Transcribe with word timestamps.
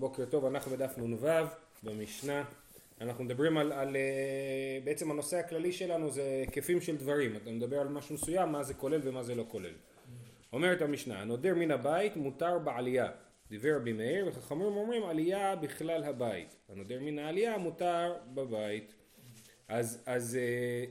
בוקר 0.00 0.24
טוב, 0.24 0.44
אנחנו 0.44 0.70
בדף 0.70 0.98
נ"ו 0.98 1.26
במשנה. 1.82 2.44
אנחנו 3.00 3.24
מדברים 3.24 3.58
על, 3.58 3.72
על 3.72 3.96
אה, 3.96 4.78
בעצם 4.84 5.10
הנושא 5.10 5.36
הכללי 5.36 5.72
שלנו 5.72 6.10
זה 6.10 6.22
היקפים 6.22 6.80
של 6.80 6.96
דברים. 6.96 7.36
אתה 7.36 7.50
מדבר 7.50 7.80
על 7.80 7.88
משהו 7.88 8.14
מסוים, 8.14 8.52
מה 8.52 8.62
זה 8.62 8.74
כולל 8.74 9.00
ומה 9.02 9.22
זה 9.22 9.34
לא 9.34 9.44
כולל. 9.48 9.72
אומרת 10.52 10.82
המשנה, 10.82 11.20
הנודר 11.20 11.54
מן 11.54 11.70
הבית 11.70 12.16
מותר 12.16 12.58
בעלייה. 12.58 13.10
דיבר 13.50 13.76
רבי 13.76 13.92
מאיר 13.92 14.28
וחכמים 14.28 14.62
אומרים 14.62 15.04
עלייה 15.04 15.56
בכלל 15.56 16.04
הבית. 16.04 16.56
הנודר 16.68 17.00
מן 17.00 17.18
העלייה 17.18 17.58
מותר 17.58 18.14
בבית. 18.34 18.94
אז, 19.68 20.02
אז 20.06 20.36
אה, 20.36 20.84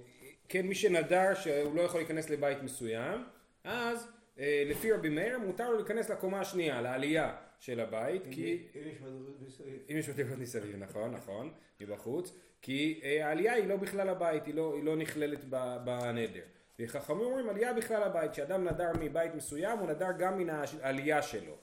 כן, 0.49 0.67
מי 0.67 0.75
שנדר 0.75 1.33
שהוא 1.35 1.75
לא 1.75 1.81
יכול 1.81 1.99
להיכנס 1.99 2.29
לבית 2.29 2.63
מסוים, 2.63 3.23
אז 3.63 4.07
אה, 4.39 4.63
לפי 4.65 4.91
רבי 4.91 5.09
מאיר 5.09 5.39
מותר 5.39 5.69
לו 5.69 5.77
להיכנס 5.77 6.09
לקומה 6.09 6.39
השנייה, 6.39 6.81
לעלייה 6.81 7.35
של 7.59 7.79
הבית, 7.79 8.21
כי... 8.31 8.67
אם 9.89 9.97
יש 9.97 10.09
מדרגות 10.09 10.37
מסביב, 10.37 10.75
נכון, 10.75 11.11
נכון, 11.11 11.51
מבחוץ, 11.81 12.33
כי 12.61 12.99
אה, 13.03 13.27
העלייה 13.27 13.53
היא 13.53 13.67
לא 13.67 13.75
בכלל 13.75 14.09
הבית, 14.09 14.45
היא 14.45 14.53
לא, 14.53 14.73
היא 14.75 14.83
לא 14.83 14.95
נכללת 14.95 15.45
בנדר. 15.83 16.43
וחכמים 16.79 17.19
אומרים 17.19 17.49
עלייה 17.49 17.73
בכלל 17.73 18.03
הבית, 18.03 18.31
כשאדם 18.31 18.67
נדר 18.67 18.91
מבית 18.99 19.35
מסוים 19.35 19.79
הוא 19.79 19.89
נדר 19.89 20.11
גם 20.17 20.37
מן 20.37 20.49
העלייה 20.49 21.21
שלו. 21.21 21.53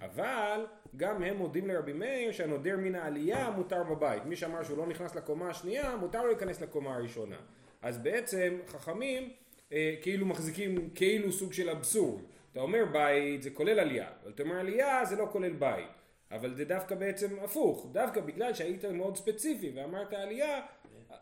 אבל 0.00 0.66
גם 0.96 1.22
הם 1.22 1.36
מודים 1.36 1.66
לרבי 1.66 1.92
מאיר 1.92 2.32
שהנודר 2.32 2.76
מן 2.76 2.94
העלייה 2.94 3.50
מותר 3.50 3.82
בבית. 3.82 4.24
מי 4.24 4.36
שאמר 4.36 4.62
שהוא 4.62 4.78
לא 4.78 4.86
נכנס 4.86 5.14
לקומה 5.14 5.50
השנייה, 5.50 5.96
מותר 5.96 6.22
לו 6.22 6.28
להיכנס 6.28 6.60
לקומה 6.60 6.94
הראשונה. 6.94 7.36
אז 7.82 7.98
בעצם 7.98 8.58
חכמים 8.66 9.30
אה, 9.72 9.94
כאילו 10.02 10.26
מחזיקים 10.26 10.90
כאילו 10.94 11.32
סוג 11.32 11.52
של 11.52 11.70
אבסורד. 11.70 12.22
אתה 12.56 12.62
אומר 12.62 12.84
בית 12.92 13.42
זה 13.42 13.50
כולל 13.50 13.80
עלייה, 13.80 14.08
אבל 14.22 14.30
אתה 14.30 14.42
אומר 14.42 14.60
עלייה 14.60 15.04
זה 15.04 15.16
לא 15.16 15.28
כולל 15.32 15.52
בית. 15.52 15.88
אבל 16.30 16.54
זה 16.54 16.64
דווקא 16.64 16.94
בעצם 16.94 17.38
הפוך, 17.38 17.86
דווקא 17.92 18.20
בגלל 18.20 18.54
שהיית 18.54 18.84
מאוד 18.84 19.16
ספציפי 19.16 19.72
ואמרת 19.74 20.12
עלייה, 20.12 20.60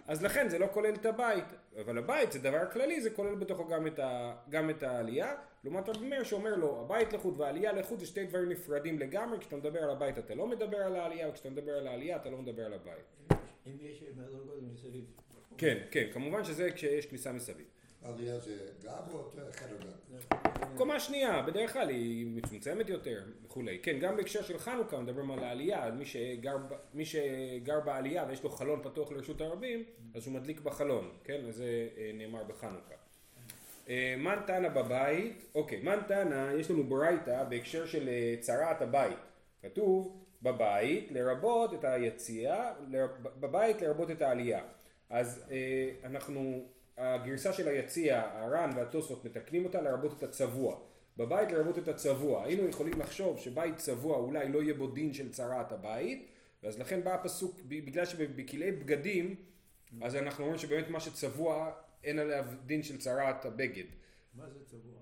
אז 0.06 0.22
לכן 0.22 0.48
זה 0.48 0.58
לא 0.58 0.66
כולל 0.72 0.94
את 0.94 1.06
הבית. 1.06 1.44
אבל 1.80 1.98
הבית 1.98 2.32
זה 2.32 2.38
דבר 2.38 2.70
כללי, 2.70 3.00
זה 3.00 3.10
כולל 3.10 3.34
בתוכו 3.34 3.68
גם 3.68 3.86
את, 3.86 3.98
ה, 3.98 4.36
גם 4.50 4.70
את 4.70 4.82
העלייה. 4.82 5.34
לעומת 5.64 5.88
רבי 5.88 6.08
מאיר 6.08 6.24
שאומר 6.24 6.56
לו, 6.56 6.80
הבית 6.80 7.12
לחוד 7.12 7.40
והעלייה 7.40 7.72
לחוד 7.72 7.98
זה 7.98 8.06
שתי 8.06 8.24
דברים 8.24 8.48
נפרדים 8.48 8.98
לגמרי, 8.98 9.38
כשאתה 9.38 9.56
מדבר 9.56 9.82
על 9.82 9.90
הבית 9.90 10.18
אתה 10.18 10.34
לא 10.34 10.46
מדבר 10.46 10.78
על 10.78 10.96
העלייה, 10.96 11.28
וכשאתה 11.28 11.50
מדבר 11.50 11.72
על 11.72 11.86
העלייה 11.86 12.16
אתה 12.16 12.30
לא 12.30 12.38
מדבר 12.38 12.66
על 12.66 12.72
הבית. 12.72 13.38
אם 13.66 13.72
יש 13.80 14.04
מדרגות 14.16 14.58
מסביב. 14.72 15.04
כן, 15.58 15.78
כן, 15.90 16.06
כמובן 16.12 16.44
שזה 16.44 16.70
כשיש 16.70 17.06
כניסה 17.06 17.32
מסביב. 17.32 17.66
עלייה 18.04 18.38
זה 18.38 18.56
גב 18.82 19.14
או 19.14 19.30
חדר 19.52 19.76
גב? 19.76 19.94
קומה 20.76 21.00
שנייה, 21.00 21.42
בדרך 21.42 21.72
כלל 21.72 21.88
היא 21.88 22.26
מצומצמת 22.26 22.88
יותר 22.88 23.22
וכולי. 23.46 23.78
כן, 23.82 23.98
גם 23.98 24.16
בהקשר 24.16 24.42
של 24.42 24.58
חנוכה 24.58 25.00
מדברים 25.00 25.30
על 25.30 25.44
העלייה, 25.44 25.84
על 25.84 25.92
מי 25.92 26.04
שגר, 26.04 26.56
מי 26.94 27.04
שגר 27.04 27.80
בעלייה 27.80 28.24
ויש 28.28 28.42
לו 28.42 28.50
חלון 28.50 28.80
פתוח 28.82 29.12
לרשות 29.12 29.40
הרבים, 29.40 29.84
אז 30.14 30.26
הוא 30.26 30.34
מדליק 30.34 30.60
בחלון, 30.60 31.10
כן? 31.24 31.40
וזה 31.46 31.88
אה, 31.96 32.10
נאמר 32.14 32.44
בחנוכה. 32.44 32.94
אה, 33.88 34.14
מן 34.18 34.38
תנא 34.46 34.68
בבית, 34.68 35.46
אוקיי, 35.54 35.80
מן 35.80 35.98
תנא, 36.08 36.52
יש 36.58 36.70
לנו 36.70 36.84
ברייתא 36.84 37.44
בהקשר 37.44 37.86
של 37.86 38.08
אה, 38.08 38.34
צרעת 38.40 38.82
הבית. 38.82 39.18
כתוב 39.62 40.24
בבית 40.42 41.08
לרבות 41.10 41.74
את 41.74 41.84
היציאה, 41.84 42.72
בבית 43.40 43.82
לרבות 43.82 44.10
את 44.10 44.22
העלייה. 44.22 44.62
אז 45.10 45.44
אנחנו 46.04 46.64
הגרסה 46.96 47.52
של 47.52 47.68
היציע, 47.68 48.22
הר"ן 48.34 48.70
והתוספות 48.76 49.24
מתקנים 49.24 49.64
אותה 49.64 49.80
לרבות 49.80 50.18
את 50.18 50.22
הצבוע. 50.22 50.80
בבית 51.16 51.52
לרבות 51.52 51.78
את 51.78 51.88
הצבוע. 51.88 52.44
היינו 52.44 52.68
יכולים 52.68 53.00
לחשוב 53.00 53.38
שבית 53.38 53.76
צבוע 53.76 54.16
אולי 54.16 54.48
לא 54.48 54.62
יהיה 54.62 54.74
בו 54.74 54.86
דין 54.86 55.12
של 55.12 55.32
צרעת 55.32 55.72
הבית, 55.72 56.28
ואז 56.62 56.78
לכן 56.78 57.04
בא 57.04 57.14
הפסוק, 57.14 57.60
בגלל 57.68 58.04
שבכלאי 58.04 58.72
בגדים, 58.72 59.34
אז 60.02 60.16
אנחנו 60.16 60.44
אומרים 60.44 60.58
שבאמת 60.58 60.90
מה 60.90 61.00
שצבוע 61.00 61.72
אין 62.04 62.18
עליו 62.18 62.44
דין 62.66 62.82
של 62.82 62.98
צרעת 62.98 63.44
הבגד. 63.44 63.84
מה 64.34 64.44
זה 64.50 64.64
צבוע? 64.64 65.00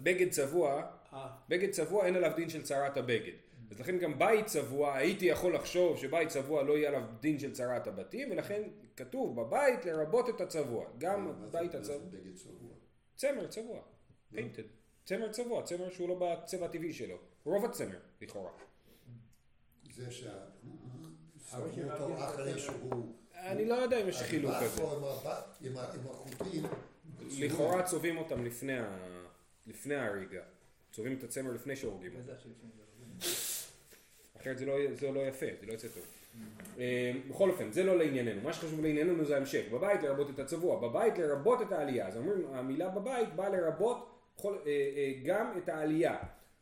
בגד 0.00 0.30
צבוע, 0.30 0.86
אה. 1.12 1.28
בגד 1.48 1.70
צבוע 1.70 2.06
אין 2.06 2.16
עליו 2.16 2.32
דין 2.36 2.48
של 2.48 2.62
צרעת 2.62 2.96
הבגד. 2.96 3.32
אז 3.70 3.80
לכן 3.80 3.98
גם 3.98 4.18
בית 4.18 4.46
צבוע, 4.46 4.96
הייתי 4.96 5.24
יכול 5.24 5.54
לחשוב 5.54 5.96
שבית 5.96 6.28
צבוע 6.28 6.62
לא 6.62 6.78
יהיה 6.78 6.88
עליו 6.88 7.02
דין 7.20 7.38
של 7.38 7.52
צרת 7.52 7.86
הבתים, 7.86 8.30
ולכן 8.30 8.62
כתוב 8.96 9.40
בבית 9.40 9.84
לרבות 9.84 10.28
את 10.28 10.40
הצבוע. 10.40 10.86
גם 10.98 11.32
בית 11.50 11.74
הצבוע. 11.74 12.08
צמר 13.16 13.46
צבוע. 13.46 13.80
פיינטד. 14.32 14.62
צמר 15.04 15.32
צבוע, 15.32 15.62
צמר 15.62 15.90
שהוא 15.90 16.08
לא 16.08 16.14
בצבע 16.20 16.66
הטבעי 16.66 16.92
שלו. 16.92 17.16
רוב 17.44 17.64
הצמר, 17.64 17.98
לכאורה. 18.20 18.50
זה 19.94 20.10
ששמו 20.10 20.72
אותו 21.90 22.24
אחרי 22.24 22.58
שהוא... 22.58 23.14
אני 23.34 23.64
לא 23.64 23.74
יודע 23.74 24.02
אם 24.02 24.08
יש 24.08 24.22
חילוק 24.22 24.54
כזה. 24.62 24.82
עם 25.60 25.76
החוטים. 25.78 26.62
לכאורה 27.20 27.82
צובעים 27.82 28.18
אותם 28.18 28.44
לפני 29.66 29.94
ההריגה. 29.94 30.42
צובעים 30.92 31.18
את 31.18 31.24
הצמר 31.24 31.52
לפני 31.52 31.76
שהורגים 31.76 32.12
אותם. 32.16 32.32
אחרת 34.46 34.58
זה 34.58 34.66
לא, 34.66 34.74
זה 34.92 35.10
לא 35.10 35.20
יפה, 35.20 35.46
זה 35.60 35.66
לא 35.66 35.72
יוצא 35.72 35.88
טוב. 35.88 36.02
אה, 36.78 37.12
בכל 37.30 37.50
אופן, 37.50 37.72
זה 37.72 37.84
לא 37.84 37.98
לענייננו, 37.98 38.40
מה 38.42 38.52
שחשוב 38.52 38.80
לענייננו 38.80 39.24
זה 39.24 39.34
ההמשך, 39.34 39.64
בבית 39.72 40.02
לרבות 40.02 40.30
את 40.30 40.38
הצבוע, 40.38 40.88
בבית 40.88 41.18
לרבות 41.18 41.62
את 41.62 41.72
העלייה, 41.72 42.06
אז 42.06 42.16
אומרים 42.16 42.46
המילה 42.52 42.88
בבית 42.88 43.34
באה 43.34 43.48
לרבות 43.48 44.10
אה, 44.44 44.50
אה, 44.66 45.12
גם 45.24 45.52
את 45.58 45.68
העלייה. 45.68 46.16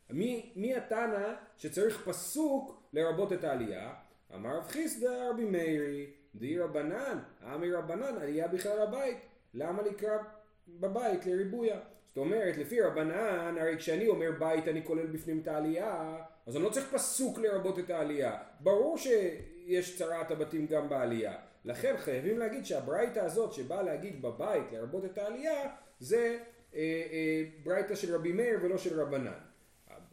מי, 0.09 0.51
מי 0.55 0.75
התנא 0.75 1.33
שצריך 1.57 2.01
פסוק 2.05 2.83
לרבות 2.93 3.33
את 3.33 3.43
העלייה? 3.43 3.93
אמר 4.35 4.57
רב 4.57 4.67
חיסדא 4.67 5.29
רבי 5.29 5.45
מאירי, 5.45 6.05
די 6.35 6.59
רבנן, 6.59 7.19
עמי 7.43 7.71
רבנן, 7.71 8.17
עלייה 8.21 8.47
בכלל 8.47 8.81
הבית, 8.81 9.17
למה 9.53 9.81
לקרוא 9.81 10.11
בבית 10.69 11.25
לריבויה? 11.25 11.79
זאת 12.15 12.21
אומרת, 12.21 12.57
לפי 12.57 12.81
רבנן, 12.81 13.55
הרי 13.59 13.77
כשאני 13.77 14.07
אומר 14.07 14.31
בית 14.39 14.67
אני 14.67 14.85
כולל 14.85 15.05
בפנים 15.05 15.39
את 15.39 15.47
העלייה, 15.47 16.17
אז 16.47 16.55
אני 16.55 16.63
לא 16.63 16.69
צריך 16.69 16.93
פסוק 16.93 17.39
לרבות 17.39 17.79
את 17.79 17.89
העלייה. 17.89 18.37
ברור 18.59 18.97
שיש 18.97 19.97
צרת 19.97 20.31
הבתים 20.31 20.67
גם 20.67 20.89
בעלייה. 20.89 21.35
לכן 21.65 21.95
חייבים 21.97 22.39
להגיד 22.39 22.65
שהברייתא 22.65 23.19
הזאת 23.19 23.53
שבאה 23.53 23.81
להגיד 23.81 24.21
בבית 24.21 24.71
לרבות 24.71 25.05
את 25.05 25.17
העלייה, 25.17 25.69
זה 25.99 26.37
אה, 26.75 26.79
אה, 27.11 27.43
ברייתא 27.63 27.95
של 27.95 28.15
רבי 28.15 28.31
מאיר 28.31 28.59
ולא 28.61 28.77
של 28.77 29.01
רבנן. 29.01 29.39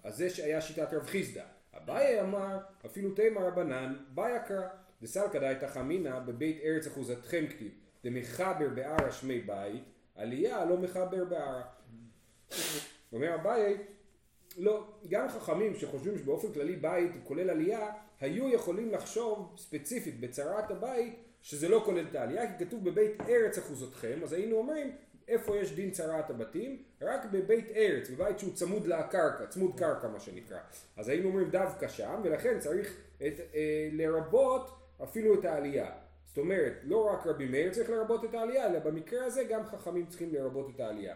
אז 0.05 0.17
זה 0.17 0.31
שהיה 0.31 0.61
שיטת 0.61 0.95
רב 0.95 1.07
חיסדא. 1.07 1.45
אביי 1.77 2.21
אמר, 2.21 2.59
אפילו 2.87 3.11
תימא 3.11 3.41
רבנן, 3.41 3.97
באי 4.15 4.33
קרא. 4.47 4.69
דסלקא 5.03 5.39
דאיתא 5.39 5.67
חמינא 5.67 6.19
בבית 6.19 6.61
ארץ 6.65 6.87
אחוזתכם 6.87 7.45
כתיב. 7.47 7.73
דמחבר 8.05 8.69
בערה 8.75 9.13
שמי 9.13 9.41
בית, 9.41 9.83
עלייה 10.17 10.65
לא 10.65 10.77
מחבר 10.77 11.25
בערה. 11.25 11.63
אומר 13.13 13.35
אביי, 13.35 13.77
לא, 14.59 14.87
גם 15.09 15.29
חכמים 15.29 15.75
שחושבים 15.75 16.19
שבאופן 16.19 16.53
כללי 16.53 16.77
בית 16.77 17.11
כולל 17.25 17.51
עלייה, 17.51 17.91
היו 18.21 18.49
יכולים 18.49 18.91
לחשוב 18.91 19.55
ספציפית 19.57 20.21
בצרת 20.21 20.71
הבית 20.71 21.15
שזה 21.43 21.69
לא 21.69 21.83
כולל 21.85 22.07
את 22.11 22.15
העלייה, 22.15 22.59
כי 22.59 22.65
כתוב 22.65 22.85
בבית 22.85 23.21
ארץ 23.21 23.59
אחוזותכם, 23.59 24.21
אז 24.23 24.33
היינו 24.33 24.57
אומרים 24.57 24.97
איפה 25.29 25.57
יש 25.57 25.73
דין 25.73 25.91
צרת 25.91 26.31
הבתים? 26.31 26.83
רק 27.03 27.25
בבית 27.33 27.71
ארץ, 27.77 28.11
בבית 28.11 28.39
שהוא 28.39 28.55
צמוד 28.55 28.87
לקרקע, 28.87 29.47
צמוד 29.47 29.79
קרקע 29.79 30.09
מה 30.09 30.21
שנקרא. 30.21 30.59
אז 30.97 31.09
היינו 31.09 31.29
אומרים 31.29 31.51
דווקא 31.51 31.89
שם, 31.89 32.21
ולכן 32.25 32.59
צריך 32.59 32.97
את, 33.17 33.41
אה, 33.55 33.89
לרבות 33.93 34.71
אפילו 35.03 35.41
את 35.41 35.45
העלייה. 35.45 35.91
זאת 36.27 36.39
אומרת, 36.39 36.73
לא 36.83 37.11
רק 37.13 37.27
רבי 37.27 37.47
מאיר 37.47 37.73
צריך 37.73 37.91
לרבות 37.91 38.25
את 38.25 38.35
העלייה, 38.35 38.67
אלא 38.67 38.79
במקרה 38.79 39.25
הזה 39.25 39.45
גם 39.45 39.65
חכמים 39.65 40.07
צריכים 40.07 40.35
לרבות 40.35 40.71
את 40.75 40.81
העלייה. 40.81 41.15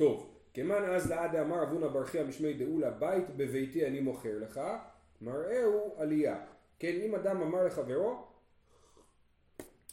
טוב, 0.00 0.34
כמאן 0.54 0.84
אז 0.84 1.10
לעד 1.10 1.36
אמר 1.36 1.62
אבונה 1.62 1.88
ברכיה 1.88 2.24
משמי 2.24 2.54
דאולה 2.54 2.90
בית 2.90 3.30
בביתי 3.36 3.86
אני 3.86 4.00
מוכר 4.00 4.38
לך, 4.40 4.60
מראהו 5.20 5.94
עלייה. 5.96 6.36
כן, 6.78 6.92
אם 7.04 7.14
אדם 7.14 7.42
אמר 7.42 7.64
לחברו, 7.64 8.26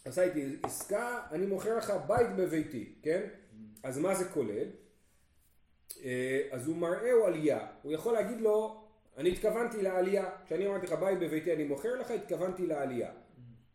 עשה 0.05 0.23
איתי 0.23 0.55
עסקה, 0.63 1.21
אני 1.31 1.45
מוכר 1.45 1.77
לך 1.77 1.93
בית 2.07 2.27
בביתי, 2.35 2.95
כן? 3.01 3.21
אז 3.83 3.99
מה 3.99 4.15
זה 4.15 4.25
כולל? 4.25 4.67
אה, 6.03 6.41
אז 6.51 6.67
הוא 6.67 6.75
מראהו 6.75 7.25
עלייה. 7.25 7.67
הוא 7.81 7.91
יכול 7.93 8.13
להגיד 8.13 8.41
לו, 8.41 8.83
אני 9.17 9.29
התכוונתי 9.29 9.81
לעלייה. 9.81 10.29
כשאני 10.45 10.67
אמרתי 10.67 10.85
לך 10.85 10.93
בית 10.93 11.19
בביתי 11.19 11.53
אני 11.53 11.63
מוכר 11.63 11.99
לך, 11.99 12.11
התכוונתי 12.11 12.67
לעלייה. 12.67 13.11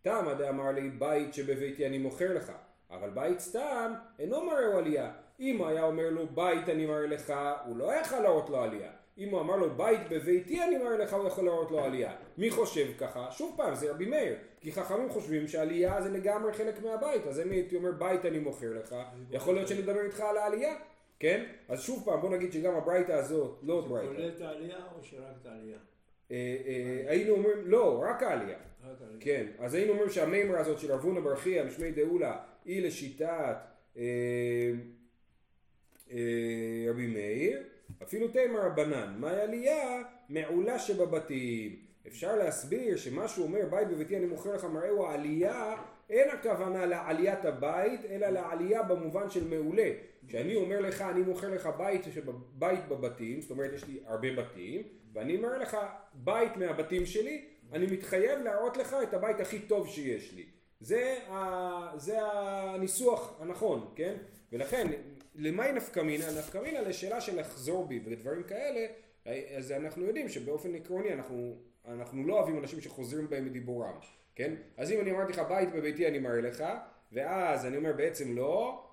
תמה 0.02 0.34
דאמר 0.34 0.70
לי 0.70 0.90
בית 0.90 1.34
שבביתי 1.34 1.86
אני 1.86 1.98
מוכר 1.98 2.34
לך. 2.34 2.52
אבל 2.90 3.10
בית 3.10 3.40
סתם 3.40 3.94
אינו 4.18 4.44
מראהו 4.44 4.78
עלייה. 4.78 5.21
אם 5.42 5.58
הוא 5.58 5.66
היה 5.66 5.84
אומר 5.84 6.10
לו 6.10 6.26
בית 6.26 6.68
אני 6.68 6.86
מראה 6.86 7.06
לך, 7.06 7.32
הוא 7.66 7.76
לא 7.76 7.92
יכול 7.92 8.18
להראות 8.18 8.50
לו 8.50 8.62
עלייה. 8.62 8.90
אם 9.18 9.28
הוא 9.28 9.40
אמר 9.40 9.56
לו 9.56 9.70
בית 9.70 10.00
בביתי 10.10 10.62
אני 10.62 10.78
מראה 10.78 10.96
לך, 10.96 11.14
הוא 11.14 11.26
יכול 11.26 11.44
להראות 11.44 11.70
לו 11.70 11.84
עלייה. 11.84 12.12
מי 12.38 12.50
חושב 12.50 12.86
ככה? 12.98 13.30
שוב 13.30 13.54
פעם, 13.56 13.74
זה 13.74 13.90
רבי 13.90 14.06
מאיר. 14.06 14.34
כי 14.60 14.72
חכמים 14.72 15.10
חושבים 15.10 15.48
שעלייה 15.48 16.02
זה 16.02 16.10
לגמרי 16.10 16.52
חלק 16.52 16.82
מהבית. 16.82 17.26
אז 17.26 17.40
אם 17.40 17.50
הייתי 17.50 17.76
אומר 17.76 17.92
בית 17.92 18.24
אני 18.24 18.38
מוכר 18.38 18.72
לך, 18.78 18.96
יכול 19.30 19.54
להיות 19.54 19.68
שאני 19.68 19.80
מדבר 19.80 20.00
איתך 20.00 20.20
על 20.20 20.36
העלייה. 20.36 20.74
כן? 21.18 21.44
אז 21.68 21.82
שוב 21.82 22.02
פעם, 22.04 22.20
בוא 22.20 22.30
נגיד 22.30 22.52
שגם 22.52 22.74
הברייתא 22.74 23.12
הזאת, 23.12 23.58
לא 23.62 23.80
ברייתא. 23.80 24.12
זה 24.12 24.16
כולל 24.16 24.28
את 24.36 24.40
העלייה 24.40 24.76
או 24.96 25.02
שרק 25.02 25.36
את 25.42 25.46
העלייה? 25.46 25.78
אה, 26.30 26.56
אה, 26.66 27.10
היינו 27.10 27.32
אומרים, 27.32 27.56
לא, 27.64 28.04
רק 28.06 28.22
העלייה. 28.22 28.58
כן, 29.20 29.46
אז 29.58 29.74
היינו 29.74 29.92
אומרים 29.92 30.10
שהמימרה 30.10 30.60
הזאת 30.60 30.78
של 30.78 30.92
רב 30.92 31.04
הונא 31.04 31.20
בר 31.20 31.36
חייא 31.36 31.62
משמי 31.62 31.90
דאולה 31.90 32.38
היא 32.64 32.86
לשיטת 32.86 33.56
אה, 33.96 34.02
רבי 36.90 37.06
מאיר, 37.06 37.62
אפילו 38.02 38.28
תימא 38.28 38.58
רבנן, 38.58 39.14
מהי 39.18 39.40
עלייה? 39.40 40.02
מעולה 40.28 40.78
שבבתים. 40.78 41.76
אפשר 42.06 42.36
להסביר 42.36 42.96
שמה 42.96 43.28
שהוא 43.28 43.46
אומר 43.46 43.60
בית 43.70 43.88
בביתי 43.88 44.16
אני 44.16 44.26
מוכר 44.26 44.54
לך 44.54 44.64
מראה 44.64 44.88
הוא 44.90 45.06
העלייה, 45.06 45.74
אין 46.10 46.30
הכוונה 46.30 46.86
לעליית 46.86 47.44
הבית, 47.44 48.00
אלא 48.10 48.26
לעלייה 48.28 48.82
במובן 48.82 49.30
של 49.30 49.48
מעולה. 49.48 49.90
כשאני 50.28 50.54
אומר 50.54 50.80
לך 50.80 51.00
אני 51.00 51.20
מוכר 51.22 51.50
לך 51.50 51.68
בית, 51.78 52.04
שבב- 52.14 52.42
בית 52.58 52.88
בבתים, 52.88 53.40
זאת 53.40 53.50
אומרת 53.50 53.72
יש 53.72 53.84
לי 53.84 54.00
הרבה 54.06 54.28
בתים, 54.36 54.82
ואני 55.12 55.36
אומר 55.36 55.58
לך 55.58 55.76
בית 56.14 56.56
מהבתים 56.56 57.06
שלי, 57.06 57.44
אני 57.72 57.86
מתחייב 57.86 58.38
להראות 58.38 58.76
לך 58.76 58.96
את 59.02 59.14
הבית 59.14 59.40
הכי 59.40 59.58
טוב 59.58 59.88
שיש 59.88 60.34
לי. 60.34 60.44
זה, 60.80 61.18
ה, 61.28 61.92
זה 61.96 62.18
הניסוח 62.22 63.40
הנכון, 63.40 63.88
כן? 63.94 64.14
ולכן, 64.52 64.86
למאי 65.34 65.72
נפקא 65.72 66.00
מינה? 66.00 66.24
נפקא 66.38 66.58
מינה 66.58 66.80
לשאלה 66.80 67.20
של 67.20 67.40
לחזור 67.40 67.86
בי 67.86 68.00
ודברים 68.04 68.42
כאלה, 68.42 68.86
אז 69.56 69.72
אנחנו 69.72 70.04
יודעים 70.04 70.28
שבאופן 70.28 70.74
עקרוני 70.74 71.12
אנחנו, 71.12 71.54
אנחנו 71.88 72.26
לא 72.26 72.34
אוהבים 72.38 72.58
אנשים 72.58 72.80
שחוזרים 72.80 73.30
בהם 73.30 73.44
מדיבורם, 73.44 73.94
כן? 74.34 74.54
אז 74.76 74.92
אם 74.92 75.00
אני 75.00 75.10
אמרתי 75.10 75.32
לך 75.32 75.42
בית 75.48 75.72
בביתי 75.72 76.06
אני 76.08 76.18
מראה 76.18 76.40
לך, 76.40 76.64
ואז 77.12 77.66
אני 77.66 77.76
אומר 77.76 77.92
בעצם 77.92 78.36
לא, 78.36 78.84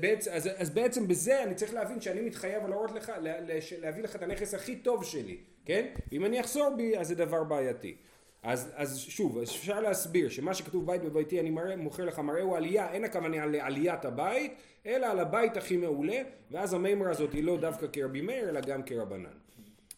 בעצם, 0.00 0.30
אז, 0.32 0.48
אז 0.56 0.70
בעצם 0.70 1.08
בזה 1.08 1.42
אני 1.42 1.54
צריך 1.54 1.74
להבין 1.74 2.00
שאני 2.00 2.20
מתחייב 2.20 2.66
להראות 2.66 2.90
לך, 2.92 3.12
לה, 3.20 3.40
לש- 3.40 3.72
להביא 3.72 4.02
לך 4.02 4.16
את 4.16 4.22
הנכס 4.22 4.54
הכי 4.54 4.76
טוב 4.76 5.04
שלי, 5.04 5.36
כן? 5.64 5.86
ואם 6.12 6.24
אני 6.24 6.40
אחזור 6.40 6.74
בי 6.76 6.98
אז 6.98 7.08
זה 7.08 7.14
דבר 7.14 7.44
בעייתי. 7.44 7.96
אז, 8.42 8.72
אז 8.74 8.98
שוב, 8.98 9.38
אפשר 9.38 9.80
להסביר 9.80 10.28
שמה 10.28 10.54
שכתוב 10.54 10.86
בית 10.86 11.02
בביתי 11.02 11.40
אני 11.40 11.50
מראה, 11.50 11.76
מוכר 11.76 12.04
לך 12.04 12.18
מראה 12.18 12.42
הוא 12.42 12.56
עלייה, 12.56 12.92
אין 12.92 13.04
הכוונה 13.04 13.46
לעליית 13.46 14.04
הבית, 14.04 14.54
אלא 14.86 15.06
על 15.06 15.18
הבית 15.18 15.56
הכי 15.56 15.76
מעולה, 15.76 16.22
ואז 16.50 16.74
המימרה 16.74 17.10
הזאת 17.10 17.32
היא 17.32 17.44
לא 17.44 17.56
דווקא 17.60 17.86
כרבי 17.92 18.20
מאיר, 18.20 18.48
אלא 18.48 18.60
גם 18.60 18.82
כרבנן. 18.82 19.38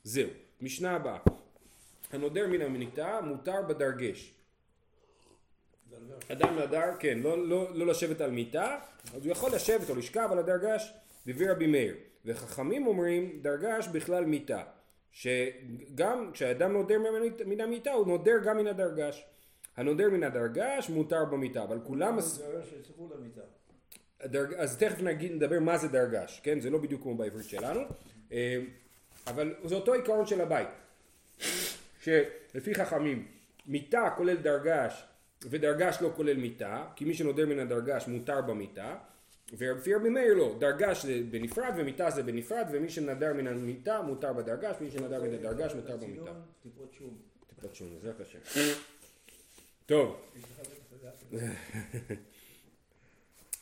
זהו, 0.04 0.28
משנה 0.60 0.96
הבאה. 0.96 1.18
הנודר 2.12 2.46
מן 2.46 2.60
המניתה 2.60 3.20
מותר 3.24 3.62
בדרגש. 3.68 4.34
אדם 6.32 6.58
נדר, 6.58 6.96
כן, 6.98 7.18
לא, 7.18 7.48
לא, 7.48 7.74
לא 7.74 7.86
לשבת 7.86 8.20
על 8.20 8.30
מיטה, 8.30 8.78
אז 9.14 9.24
הוא 9.24 9.32
יכול 9.32 9.50
לשבת 9.54 9.90
או 9.90 9.94
לשכב 9.94 10.28
על 10.32 10.38
הדרגש, 10.38 10.92
דברי 11.26 11.48
רבי 11.48 11.66
מאיר. 11.66 11.96
וחכמים 12.24 12.86
אומרים, 12.86 13.38
דרגש 13.42 13.88
בכלל 13.88 14.24
מיטה. 14.24 14.62
שגם 15.12 16.30
כשאדם 16.32 16.72
נודר 16.72 16.98
מן- 17.46 17.60
המיטה, 17.60 17.92
הוא 17.92 18.06
נודר 18.06 18.38
גם 18.44 18.56
מן 18.56 18.66
הדרגש. 18.66 19.26
הנודר 19.76 20.10
מן 20.10 20.22
הדרגש 20.22 20.88
מותר 20.90 21.24
במיטה, 21.24 21.62
אבל 21.62 21.78
כולם... 21.84 22.18
אומר 22.18 22.62
שיצטרכו 22.64 23.08
למיטה. 23.14 23.40
הדרג... 24.20 24.54
אז 24.54 24.78
תכף 24.78 25.02
נגיד, 25.02 25.32
נדבר 25.32 25.60
מה 25.60 25.78
זה 25.78 25.88
דרגש, 25.88 26.40
כן? 26.44 26.60
זה 26.60 26.70
לא 26.70 26.78
בדיוק 26.78 27.02
כמו 27.02 27.14
בעברית 27.16 27.48
שלנו, 27.48 27.80
אה, 28.32 28.56
אבל 29.26 29.54
זה 29.64 29.74
אותו 29.74 29.92
עיקרון 29.94 30.26
של 30.26 30.40
הבית, 30.40 30.68
שלפי 32.00 32.74
חכמים, 32.74 33.28
מיטה 33.66 34.10
כולל 34.16 34.36
דרגש 34.36 35.04
ודרגש 35.50 35.98
לא 36.02 36.10
כולל 36.16 36.36
מיטה, 36.36 36.84
כי 36.96 37.04
מי 37.04 37.14
שנודר 37.14 37.46
מן 37.46 37.58
הדרגש 37.58 38.08
מותר 38.08 38.40
במיטה, 38.40 38.96
ולפי 39.58 39.94
רבי 39.94 40.08
מאיר 40.08 40.34
לא, 40.34 40.56
דרגש 40.58 41.06
זה 41.06 41.20
בנפרד 41.30 41.72
ומיטה 41.76 42.10
זה 42.10 42.22
בנפרד, 42.22 42.66
ומי 42.72 42.88
שנדר 42.88 43.32
מן 43.34 43.46
המיטה 43.46 44.02
מותר 44.02 44.32
בדרגש, 44.32 44.76
ומי 44.80 44.90
שנדר 44.90 45.22
מן 45.22 45.34
הדרגש 45.34 45.74
מותר 45.74 45.96
במיטה. 45.96 46.32
טיפות 46.62 46.92
שום. 46.98 47.18
טיפת 47.60 47.74
שום, 47.74 47.88
בעזרת 47.94 48.20
השם. 48.20 48.38
טוב. 49.86 50.16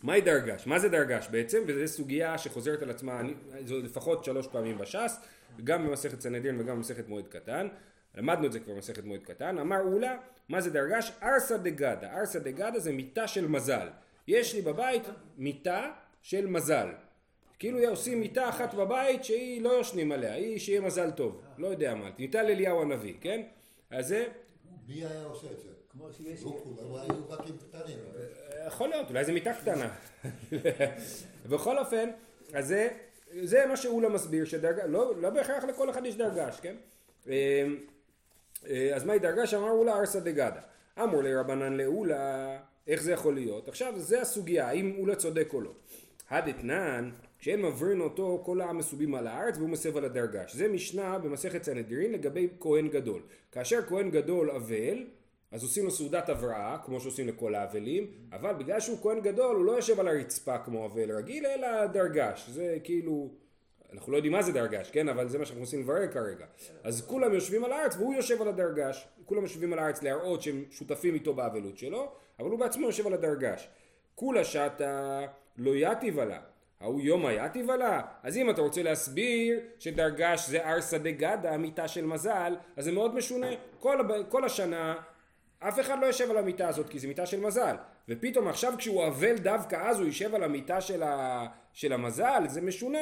מהי 0.02 0.20
דרגש? 0.20 0.66
מה 0.66 0.78
זה 0.78 0.88
דרגש 0.88 1.28
בעצם? 1.30 1.62
וזו 1.66 1.92
סוגיה 1.94 2.38
שחוזרת 2.38 2.82
על 2.82 2.90
עצמה 2.90 3.20
אני- 3.20 3.34
זו 3.64 3.78
לפחות 3.82 4.24
שלוש 4.24 4.46
פעמים 4.46 4.78
בש"ס, 4.78 5.16
גם 5.64 5.86
במסכת 5.86 6.20
סנהדרין 6.20 6.60
וגם 6.60 6.76
במסכת 6.76 7.08
מועד 7.08 7.26
קטן. 7.28 7.68
למדנו 8.14 8.46
את 8.46 8.52
זה 8.52 8.60
כבר 8.60 8.74
במסכת 8.74 9.04
מועד 9.04 9.22
קטן. 9.22 9.58
אמר 9.58 9.80
אולה, 9.80 10.16
מה 10.48 10.60
זה 10.60 10.70
דרגש? 10.70 11.12
ארסא 11.22 11.56
דגדה. 11.56 12.18
ארסא 12.20 12.38
דגדה 12.38 12.78
זה 12.78 12.92
מיטה 12.92 13.28
של 13.28 13.46
מזל. 13.48 13.88
יש 14.28 14.54
לי 14.54 14.62
בבית 14.62 15.02
מיטה 15.38 15.90
של 16.22 16.46
מזל. 16.46 16.88
כאילו 17.58 17.88
עושים 17.88 18.20
מיטה 18.20 18.48
אחת 18.48 18.74
בבית 18.74 19.24
שהיא 19.24 19.62
לא 19.62 19.70
יושנים 19.70 20.12
עליה, 20.12 20.34
היא 20.34 20.58
שיהיה 20.58 20.80
מזל 20.80 21.10
טוב. 21.10 21.42
לא 21.58 21.66
יודע 21.66 21.94
מה, 21.94 22.10
ניתן 22.18 22.46
לאליהו 22.46 22.82
הנביא, 22.82 23.14
כן? 23.20 23.42
אז 23.90 24.08
זה 24.08 24.26
מי 24.88 24.94
היה 24.94 25.24
עושה 25.24 25.46
את 25.52 25.60
זה? 25.60 25.68
כמו 25.92 26.12
שיש... 26.12 26.42
לא. 26.42 26.62
יכול 28.66 28.88
להיות, 28.88 29.10
אולי 29.10 29.24
זו 29.24 29.32
מיטה 29.32 29.54
קטנה. 29.54 29.88
בכל 31.50 31.78
אופן, 31.78 32.10
אז 32.54 32.66
זה, 32.68 32.88
זה 33.42 33.66
מה 33.66 33.76
שאולה 33.76 34.08
מסביר, 34.08 34.44
שדרגה, 34.44 34.86
לא, 34.86 35.20
לא 35.20 35.30
בהכרח 35.30 35.64
לכל 35.64 35.90
אחד 35.90 36.06
יש 36.06 36.16
דרגש, 36.16 36.60
כן? 36.60 36.76
אה, 37.28 37.64
אה, 38.68 38.90
אז 38.94 39.04
מהי 39.04 39.18
דרגש? 39.18 39.54
אמר 39.54 39.70
אולה 39.70 39.98
ארסא 39.98 40.20
דגדה. 40.20 40.60
אמור 41.02 41.22
לרבנן 41.22 41.72
לאולה, 41.76 42.58
איך 42.88 43.02
זה 43.02 43.12
יכול 43.12 43.34
להיות? 43.34 43.68
עכשיו, 43.68 43.92
זה 43.96 44.20
הסוגיה, 44.20 44.68
האם 44.68 44.96
אולה 44.98 45.14
צודק 45.14 45.48
או 45.54 45.60
לא. 45.60 45.70
הדתנן, 46.30 47.10
כשאין 47.38 47.62
מברין 47.62 48.00
אותו 48.00 48.42
כל 48.44 48.60
העם 48.60 48.78
מסובים 48.78 49.14
על 49.14 49.26
הארץ 49.26 49.56
והוא 49.56 49.68
מסב 49.68 49.96
על 49.96 50.04
הדרגש. 50.04 50.54
זה 50.54 50.68
משנה 50.68 51.18
במסכת 51.18 51.64
סנהדרין 51.64 52.12
לגבי 52.12 52.48
כהן 52.60 52.88
גדול. 52.88 53.22
כאשר 53.52 53.80
כהן 53.88 54.10
גדול 54.10 54.50
אבל, 54.50 55.06
אז 55.50 55.62
עושים 55.62 55.84
לו 55.84 55.90
סעודת 55.90 56.28
הבראה, 56.28 56.76
כמו 56.84 57.00
שעושים 57.00 57.28
לכל 57.28 57.54
האבלים, 57.54 58.06
אבל 58.32 58.52
בגלל 58.52 58.80
שהוא 58.80 58.98
כהן 59.02 59.20
גדול 59.20 59.56
הוא 59.56 59.64
לא 59.64 59.72
יושב 59.72 60.00
על 60.00 60.08
הרצפה 60.08 60.58
כמו 60.58 60.86
אבל 60.86 61.12
רגיל, 61.12 61.46
אלא 61.46 61.86
דרגש. 61.86 62.50
זה 62.50 62.78
כאילו, 62.84 63.30
אנחנו 63.92 64.12
לא 64.12 64.16
יודעים 64.16 64.32
מה 64.32 64.42
זה 64.42 64.52
דרגש, 64.52 64.90
כן? 64.90 65.08
אבל 65.08 65.28
זה 65.28 65.38
מה 65.38 65.44
שאנחנו 65.44 65.62
רוצים 65.62 65.80
לברר 65.80 66.06
כרגע. 66.12 66.46
אז 66.84 67.06
כולם 67.06 67.34
יושבים 67.34 67.64
על 67.64 67.72
הארץ 67.72 67.96
והוא 67.96 68.14
יושב 68.14 68.42
על 68.42 68.48
הדרגש. 68.48 69.08
כולם 69.24 69.42
יושבים 69.42 69.72
על 69.72 69.78
הארץ 69.78 70.02
להראות 70.02 70.42
שהם 70.42 70.64
שותפים 70.70 71.14
איתו 71.14 71.34
באבלות 71.34 71.78
שלו, 71.78 72.12
אבל 72.38 72.50
הוא 72.50 72.58
בעצמו 72.58 72.86
יושב 72.86 73.06
על 73.06 73.12
הדרגש. 73.12 73.68
כולה 74.14 74.44
שתה 74.44 75.20
לא 75.56 75.70
יתיב 75.74 76.18
עלה. 76.18 76.40
ההוא 76.80 77.00
יומא 77.00 77.28
יתיב 77.28 77.70
עלה? 77.70 78.02
אז 78.22 78.36
אם 78.36 78.50
אתה 78.50 78.60
רוצה 78.60 78.82
להסביר 78.82 79.60
שדרגש 79.78 80.48
זה 80.48 80.64
ארסא 80.64 80.98
דגדה, 80.98 81.56
מיטה 81.56 81.88
של 81.88 82.06
מזל, 82.06 82.56
אז 82.76 82.84
זה 82.84 82.92
מאוד 82.92 83.14
משונה. 83.14 83.46
כל, 83.80 83.98
כל 84.28 84.44
השנה 84.44 84.94
אף 85.58 85.80
אחד 85.80 85.98
לא 86.00 86.06
יושב 86.06 86.30
על 86.30 86.36
המיטה 86.36 86.68
הזאת 86.68 86.88
כי 86.88 86.98
זו 86.98 87.08
מיטה 87.08 87.26
של 87.26 87.40
מזל. 87.40 87.76
ופתאום 88.08 88.48
עכשיו 88.48 88.74
כשהוא 88.78 89.06
אבל 89.06 89.36
דווקא 89.36 89.76
אז 89.76 89.98
הוא 89.98 90.06
יושב 90.06 90.34
על 90.34 90.42
המיטה 90.42 90.80
של, 90.80 91.02
ה, 91.02 91.46
של 91.72 91.92
המזל, 91.92 92.42
זה 92.46 92.60
משונה. 92.60 92.98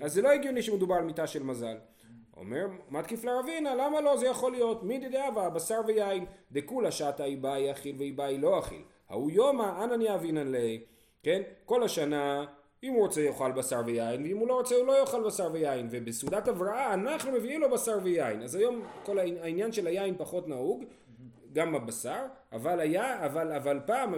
אז 0.00 0.12
זה 0.12 0.22
לא 0.22 0.30
הגיוני 0.30 0.62
שמדובר 0.62 0.94
על 0.94 1.04
מיטה 1.04 1.26
של 1.26 1.42
מזל. 1.42 1.76
אומר 2.40 2.66
מתקיף 2.90 3.24
לרבינה, 3.24 3.74
למה 3.74 4.00
לא? 4.00 4.16
זה 4.16 4.26
יכול 4.26 4.52
להיות. 4.52 4.82
מי 4.82 4.98
דדאבה, 4.98 5.50
בשר 5.50 5.80
ויין. 5.86 6.24
דכולה 6.52 6.90
שעתה 6.90 7.24
איבאי 7.24 7.70
אכיל 7.70 7.96
ואיבאי 7.98 8.38
לא 8.38 8.58
אכיל. 8.58 8.82
ההוא 9.08 9.30
יומא, 9.30 9.84
אנא 9.84 10.14
אבינן 10.14 10.48
ליה. 10.48 10.78
כן? 11.22 11.42
כל 11.64 11.82
השנה, 11.82 12.44
אם 12.82 12.92
הוא 12.92 13.02
רוצה 13.02 13.20
יאכל 13.20 13.52
בשר 13.52 13.80
ויין, 13.86 14.22
ואם 14.22 14.38
הוא 14.38 14.48
לא 14.48 14.54
רוצה 14.54 14.74
הוא 14.74 14.86
לא 14.86 15.00
יאכל 15.00 15.24
בשר 15.26 15.48
ויין. 15.52 15.88
ובסעודת 15.90 16.48
הבראה 16.48 16.94
אנחנו 16.94 17.32
מביאים 17.32 17.60
לו 17.60 17.70
בשר 17.70 17.98
ויין. 18.02 18.42
אז 18.42 18.54
היום 18.54 18.82
כל 19.04 19.18
העניין 19.18 19.72
של 19.72 19.86
היין 19.86 20.14
פחות 20.18 20.48
נהוג. 20.48 20.84
גם 21.52 21.72
בבשר, 21.72 22.22
אבל 22.52 22.80
היה, 22.80 23.26
אבל, 23.26 23.52
אבל 23.52 23.80
פעם, 23.86 24.14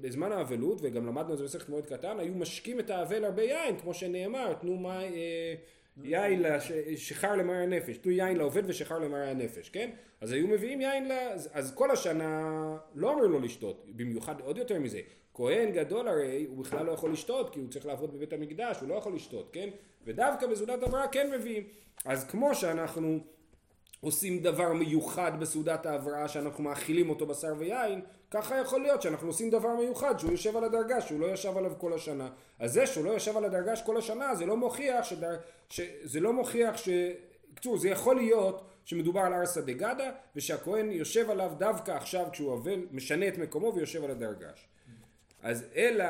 בזמן 0.00 0.32
האבלות, 0.32 0.78
וגם 0.82 1.06
למדנו 1.06 1.32
את 1.32 1.38
זה 1.38 1.44
במסכת 1.44 1.68
מועד 1.68 1.86
קטן, 1.86 2.18
היו 2.18 2.34
משקים 2.34 2.80
את 2.80 2.90
האבל 2.90 3.24
הרבה 3.24 3.42
יין, 3.42 3.78
כמו 3.78 3.94
שנאמר, 3.94 4.52
תנו 4.52 4.76
מי, 4.76 4.88
אה, 4.88 5.54
יין, 6.02 6.42
לש, 6.42 6.72
שחר 6.96 7.36
למראה 7.36 7.62
הנפש, 7.62 7.96
תנו 7.96 8.12
יין 8.12 8.36
לעובד 8.36 8.62
ושחר 8.66 8.98
למראה 8.98 9.30
הנפש, 9.30 9.68
כן? 9.68 9.90
אז 10.20 10.32
היו 10.32 10.48
מביאים 10.48 10.80
יין, 10.80 11.08
ל, 11.08 11.12
אז, 11.12 11.50
אז 11.52 11.74
כל 11.74 11.90
השנה 11.90 12.50
לא 12.94 13.12
אמרו 13.12 13.28
לו 13.28 13.40
לשתות, 13.40 13.86
במיוחד, 13.96 14.40
עוד 14.40 14.58
יותר 14.58 14.78
מזה, 14.78 15.00
כהן 15.34 15.72
גדול 15.72 16.08
הרי, 16.08 16.44
הוא 16.48 16.64
בכלל 16.64 16.86
לא 16.86 16.92
יכול 16.92 17.12
לשתות, 17.12 17.50
כי 17.50 17.60
הוא 17.60 17.68
צריך 17.68 17.86
לעבוד 17.86 18.14
בבית 18.14 18.32
המקדש, 18.32 18.80
הוא 18.80 18.88
לא 18.88 18.94
יכול 18.94 19.14
לשתות, 19.14 19.50
כן? 19.52 19.68
ודווקא 20.04 20.46
בסעודת 20.46 20.82
הבראה 20.82 21.08
כן 21.08 21.30
מביאים. 21.30 21.62
אז 22.04 22.24
כמו 22.24 22.54
שאנחנו 22.54 23.18
עושים 24.04 24.42
דבר 24.42 24.72
מיוחד 24.72 25.40
בסעודת 25.40 25.86
ההבראה 25.86 26.28
שאנחנו 26.28 26.64
מאכילים 26.64 27.10
אותו 27.10 27.26
בשר 27.26 27.54
ויין, 27.58 28.00
ככה 28.30 28.56
יכול 28.60 28.80
להיות 28.80 29.02
שאנחנו 29.02 29.26
עושים 29.26 29.50
דבר 29.50 29.76
מיוחד 29.76 30.18
שהוא 30.18 30.30
יושב 30.30 30.56
על 30.56 30.64
הדרגה 30.64 31.00
שהוא 31.00 31.20
לא 31.20 31.26
ישב 31.26 31.56
עליו 31.56 31.72
כל 31.78 31.92
השנה. 31.92 32.28
אז 32.58 32.72
זה 32.72 32.86
שהוא 32.86 33.04
לא 33.04 33.10
ישב 33.10 33.36
על 33.36 33.44
הדרגש 33.44 33.82
כל 33.82 33.96
השנה 33.96 34.34
זה 34.34 34.46
לא 34.46 34.56
מוכיח 34.56 35.04
שדר... 35.04 35.36
ש... 35.68 35.80
זה 36.02 36.20
לא 36.20 36.32
מוכיח 36.32 36.76
ש... 36.76 36.88
בקיצור 37.52 37.78
זה 37.78 37.88
יכול 37.88 38.16
להיות 38.16 38.70
שמדובר 38.84 39.20
על 39.20 39.34
ארסא 39.34 39.60
דגדה 39.60 40.10
ושהכהן 40.36 40.90
יושב 40.90 41.30
עליו 41.30 41.52
דווקא 41.58 41.90
עכשיו 41.90 42.26
כשהוא 42.32 42.54
אבל 42.54 42.86
משנה 42.90 43.28
את 43.28 43.38
מקומו 43.38 43.74
ויושב 43.74 44.04
על 44.04 44.10
הדרגש. 44.10 44.68
אז 45.42 45.64
אלא 45.76 46.04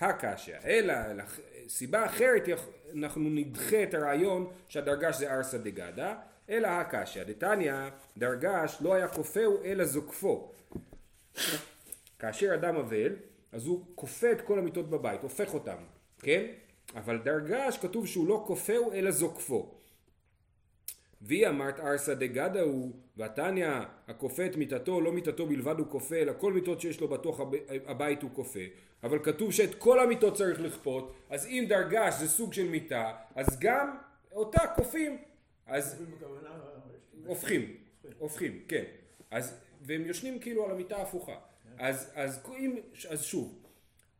הקשיא, 0.00 0.54
אלא 0.64 0.94
סיבה 1.68 2.06
אחרת 2.06 2.42
אנחנו 2.94 3.20
נדחה 3.30 3.82
את 3.82 3.94
הרעיון 3.94 4.50
שהדרגש 4.68 5.16
זה 5.16 5.34
ארסא 5.34 5.58
דגדה, 5.58 6.14
אלא 6.50 6.68
הקשיא, 6.68 7.24
דתניא, 7.24 7.74
דרגש 8.18 8.78
לא 8.80 8.94
היה 8.94 9.08
כופהו 9.08 9.62
אלא 9.64 9.84
זוקפו. 9.84 10.52
כאשר 12.18 12.54
אדם 12.54 12.76
אבל, 12.76 13.16
אז 13.52 13.66
הוא 13.66 13.84
כופה 13.94 14.32
את 14.32 14.40
כל 14.40 14.58
המיטות 14.58 14.90
בבית, 14.90 15.22
הופך 15.22 15.54
אותם, 15.54 15.76
כן? 16.18 16.46
אבל 16.94 17.18
דרגש 17.18 17.78
כתוב 17.78 18.06
שהוא 18.06 18.28
לא 18.28 18.44
כופהו 18.46 18.92
אלא 18.92 19.10
זוקפו. 19.10 19.74
והיא 21.22 21.48
אמרת 21.48 21.80
ארסא 21.80 22.14
דגדא 22.14 22.60
הוא, 22.60 22.92
והתניא 23.16 23.68
הכופה 24.08 24.46
את 24.46 24.56
מיתתו, 24.56 25.00
לא 25.00 25.12
מיתתו 25.12 25.46
בלבד 25.46 25.78
הוא 25.78 25.86
כופה, 25.90 26.16
אלא 26.16 26.32
כל 26.38 26.52
מיתות 26.52 26.80
שיש 26.80 27.00
לו 27.00 27.08
בתוך 27.08 27.40
הב- 27.40 27.54
הבית 27.86 28.22
הוא 28.22 28.30
כופה. 28.34 28.60
אבל 29.02 29.18
כתוב 29.24 29.52
שאת 29.52 29.74
כל 29.74 30.00
המיטות 30.00 30.34
צריך 30.34 30.60
לכפות, 30.60 31.12
אז 31.30 31.46
אם 31.46 31.64
דרגש 31.68 32.14
זה 32.14 32.28
סוג 32.28 32.52
של 32.52 32.68
מיטה, 32.68 33.12
אז 33.34 33.58
גם 33.60 33.96
אותה 34.32 34.66
כופים. 34.76 35.18
אז 35.66 36.02
הופכים, 37.26 37.76
הופכים, 38.18 38.64
כן. 38.68 38.84
אז, 39.30 39.54
והם 39.80 40.04
יושנים 40.06 40.38
כאילו 40.38 40.64
על 40.64 40.70
המיטה 40.70 40.96
ההפוכה. 40.96 41.36
אז, 41.78 42.10
אז, 42.14 42.40
אם, 42.58 42.76
אז 43.10 43.22
שוב, 43.24 43.62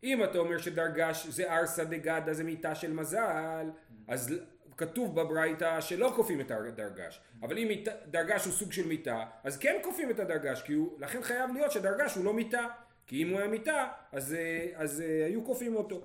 אם 0.04 0.24
אתה 0.24 0.38
אומר 0.38 0.58
שדרגש 0.58 1.26
זה 1.26 1.52
ארסא 1.52 1.84
דגדא 1.84 2.32
זה 2.32 2.44
מיטה 2.44 2.74
של 2.74 2.92
מזל, 2.92 3.70
אז 4.08 4.30
ל- 4.32 4.38
כתוב 4.76 5.20
בברייתא 5.20 5.80
שלא 5.80 6.12
כופים 6.16 6.40
את 6.40 6.50
הדרגש. 6.50 7.20
אבל 7.42 7.58
אם 7.58 7.68
מיטה- 7.68 8.06
דרגש 8.10 8.44
הוא 8.44 8.52
סוג 8.52 8.72
של 8.72 8.86
מיטה, 8.88 9.24
אז 9.44 9.58
כן 9.58 9.76
כופים 9.84 10.10
את 10.10 10.18
הדרגש, 10.18 10.62
כי 10.62 10.72
הוא, 10.72 11.00
לכן 11.00 11.22
חייב 11.22 11.50
להיות 11.54 11.72
שדרגש 11.72 12.14
הוא 12.14 12.24
לא 12.24 12.34
מיטה. 12.34 12.66
כי 13.06 13.22
אם 13.22 13.28
הוא 13.30 13.38
היה 13.38 13.48
מיטה, 13.48 13.88
אז, 14.12 14.34
אה, 14.34 14.68
אז 14.74 15.00
אה, 15.00 15.26
היו 15.26 15.44
כופים 15.44 15.76
אותו. 15.76 16.02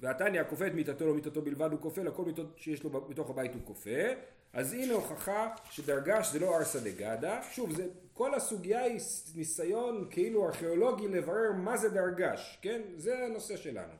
והתניא 0.00 0.42
כופה 0.44 0.66
את 0.66 0.74
מיתתו 0.74 1.06
לא 1.06 1.14
מיתתו 1.14 1.42
בלבד 1.42 1.72
הוא 1.72 1.80
כופה, 1.80 2.02
לכל 2.02 2.24
מיתות 2.24 2.46
שיש 2.56 2.82
לו 2.82 2.90
בתוך 2.90 3.30
הבית 3.30 3.54
הוא 3.54 3.62
כופה. 3.64 4.00
אז 4.52 4.72
הנה 4.72 4.94
הוכחה 4.94 5.48
שדרגש 5.70 6.32
זה 6.32 6.38
לא 6.38 6.56
ארסא 6.56 6.80
דגדא. 6.80 7.40
שוב, 7.50 7.76
זה, 7.76 7.86
כל 8.14 8.34
הסוגיה 8.34 8.82
היא 8.82 9.00
ניסיון 9.34 10.08
כאילו 10.10 10.46
ארכיאולוגי 10.46 11.08
לברר 11.08 11.52
מה 11.52 11.76
זה 11.76 11.88
דרגש, 11.88 12.58
כן? 12.62 12.80
זה 12.96 13.24
הנושא 13.24 13.56
שלנו. 13.56 13.92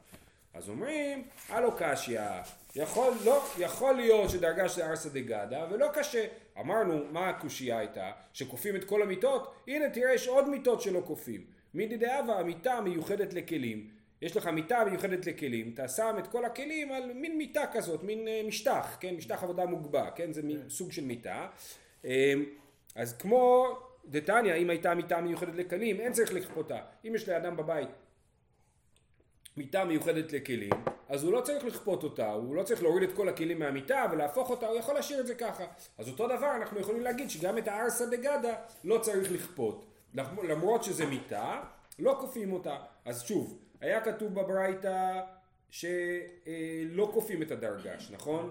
אז 0.54 0.68
אומרים, 0.68 1.24
הלו 1.48 1.72
קשיא, 1.78 2.20
יכול, 2.76 3.12
לא, 3.24 3.44
יכול 3.58 3.94
להיות 3.94 4.30
שדרגש 4.30 4.76
זה 4.76 4.90
ארסא 4.90 5.08
דגדא 5.08 5.66
ולא 5.70 5.86
קשה. 5.94 6.26
אמרנו, 6.60 7.04
מה 7.12 7.28
הקושייה 7.28 7.78
הייתה? 7.78 8.10
שכופים 8.32 8.76
את 8.76 8.84
כל 8.84 9.02
המיטות? 9.02 9.54
הנה 9.68 9.90
תראה, 9.90 10.14
יש 10.14 10.28
עוד 10.28 10.48
מיטות 10.48 10.80
שלא 10.80 11.02
כופים. 11.06 11.44
מידי 11.74 11.96
דאבה, 11.96 12.38
המיטה 12.38 12.74
המיוחדת 12.74 13.34
לכלים. 13.34 13.88
יש 14.22 14.36
לך 14.36 14.46
מיטה 14.46 14.84
מיוחדת 14.84 15.26
לכלים, 15.26 15.70
אתה 15.74 15.88
שם 15.88 16.16
את 16.18 16.26
כל 16.26 16.44
הכלים 16.44 16.92
על 16.92 17.12
מין 17.12 17.38
מיטה 17.38 17.64
כזאת, 17.72 18.02
מין 18.02 18.28
אה, 18.28 18.42
משטח, 18.48 18.96
כן, 19.00 19.14
משטח 19.14 19.42
עבודה 19.42 19.66
מוגבע, 19.66 20.10
כן, 20.10 20.32
זה 20.32 20.42
מין 20.42 20.68
סוג 20.68 20.92
של 20.92 21.04
מיטה. 21.04 21.46
אה, 22.04 22.34
אז 22.94 23.16
כמו 23.18 23.66
דתניא, 24.06 24.54
אם 24.54 24.70
הייתה 24.70 24.94
מיטה 24.94 25.20
מיוחדת 25.20 25.54
לכלים, 25.54 26.00
אין 26.00 26.12
צריך 26.12 26.32
לכפותה. 26.32 26.78
אם 27.06 27.14
יש 27.14 27.28
לאדם 27.28 27.56
בבית 27.56 27.88
מיטה 29.56 29.84
מיוחדת 29.84 30.32
לכלים, 30.32 30.70
אז 31.08 31.24
הוא 31.24 31.32
לא 31.32 31.40
צריך 31.40 31.64
לכפות 31.64 32.02
אותה, 32.02 32.32
הוא 32.32 32.56
לא 32.56 32.62
צריך 32.62 32.82
להוריד 32.82 33.08
את 33.08 33.16
כל 33.16 33.28
הכלים 33.28 33.58
מהמיטה 33.58 34.06
ולהפוך 34.12 34.50
אותה, 34.50 34.66
הוא 34.66 34.78
יכול 34.78 34.94
להשאיר 34.94 35.20
את 35.20 35.26
זה 35.26 35.34
ככה. 35.34 35.64
אז 35.98 36.08
אותו 36.08 36.26
דבר 36.26 36.56
אנחנו 36.56 36.80
יכולים 36.80 37.02
להגיד 37.02 37.30
שגם 37.30 37.58
את 37.58 37.68
הארסא 37.68 38.06
דגדא 38.06 38.54
לא 38.84 38.98
צריך 38.98 39.32
לכפות. 39.32 39.86
למרות 40.42 40.84
שזה 40.84 41.06
מיטה, 41.06 41.62
לא 41.98 42.16
כופים 42.20 42.52
אותה. 42.52 42.76
אז 43.04 43.22
שוב, 43.22 43.58
היה 43.80 44.00
כתוב 44.00 44.34
בברייתא 44.34 45.20
שלא 45.70 47.10
כופים 47.14 47.42
את 47.42 47.50
הדרגש, 47.50 48.10
נכון? 48.10 48.50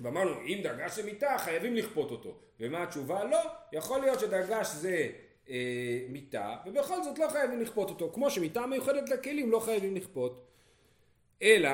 ואמרנו, 0.00 0.40
אם 0.46 0.60
דרגש 0.62 0.96
זה 0.96 1.02
מיטה, 1.02 1.36
חייבים 1.38 1.76
לכפות 1.76 2.10
אותו. 2.10 2.36
ומה 2.60 2.82
התשובה? 2.82 3.24
לא, 3.24 3.38
יכול 3.72 4.00
להיות 4.00 4.20
שדרגש 4.20 4.66
זה 4.66 5.08
אה, 5.48 6.00
מיטה, 6.08 6.56
ובכל 6.66 7.02
זאת 7.02 7.18
לא 7.18 7.28
חייבים 7.28 7.60
לכפות 7.60 7.90
אותו. 7.90 8.10
כמו 8.14 8.30
שמיטה 8.30 8.66
מיוחדת 8.66 9.08
לכלים 9.08 9.50
לא 9.50 9.60
חייבים 9.60 9.96
לכפות. 9.96 10.46
אלא, 11.42 11.70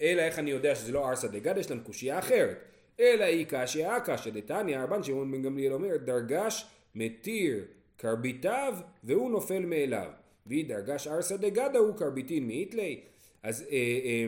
אלא 0.00 0.22
איך 0.22 0.38
אני 0.38 0.50
יודע 0.50 0.74
שזה 0.74 0.92
לא 0.92 1.08
ארסא 1.08 1.28
דגד, 1.28 1.56
יש 1.56 1.70
לנו 1.70 1.84
קושייה 1.84 2.18
אחרת. 2.18 2.58
אלא 3.00 3.24
היא 3.24 3.46
קשיא 3.48 3.98
קשיא 3.98 4.32
דתניא, 4.32 4.78
רבן 4.78 5.02
שמעון 5.02 5.32
בן 5.32 5.42
גמליאל 5.42 5.72
אומר, 5.72 5.96
דרגש 5.96 6.66
מתיר 6.94 7.64
קרביטיו 7.96 8.74
והוא 9.04 9.30
נופל 9.30 9.66
מאליו. 9.66 10.10
והיא 10.46 10.68
דרגש 10.68 11.06
ארסא 11.06 11.36
דגדא 11.36 11.78
הוא 11.78 11.96
קרביטין 11.96 12.46
מאיתלי. 12.46 13.00
אז, 13.42 13.62
אה, 13.62 13.76
אה, 14.04 14.26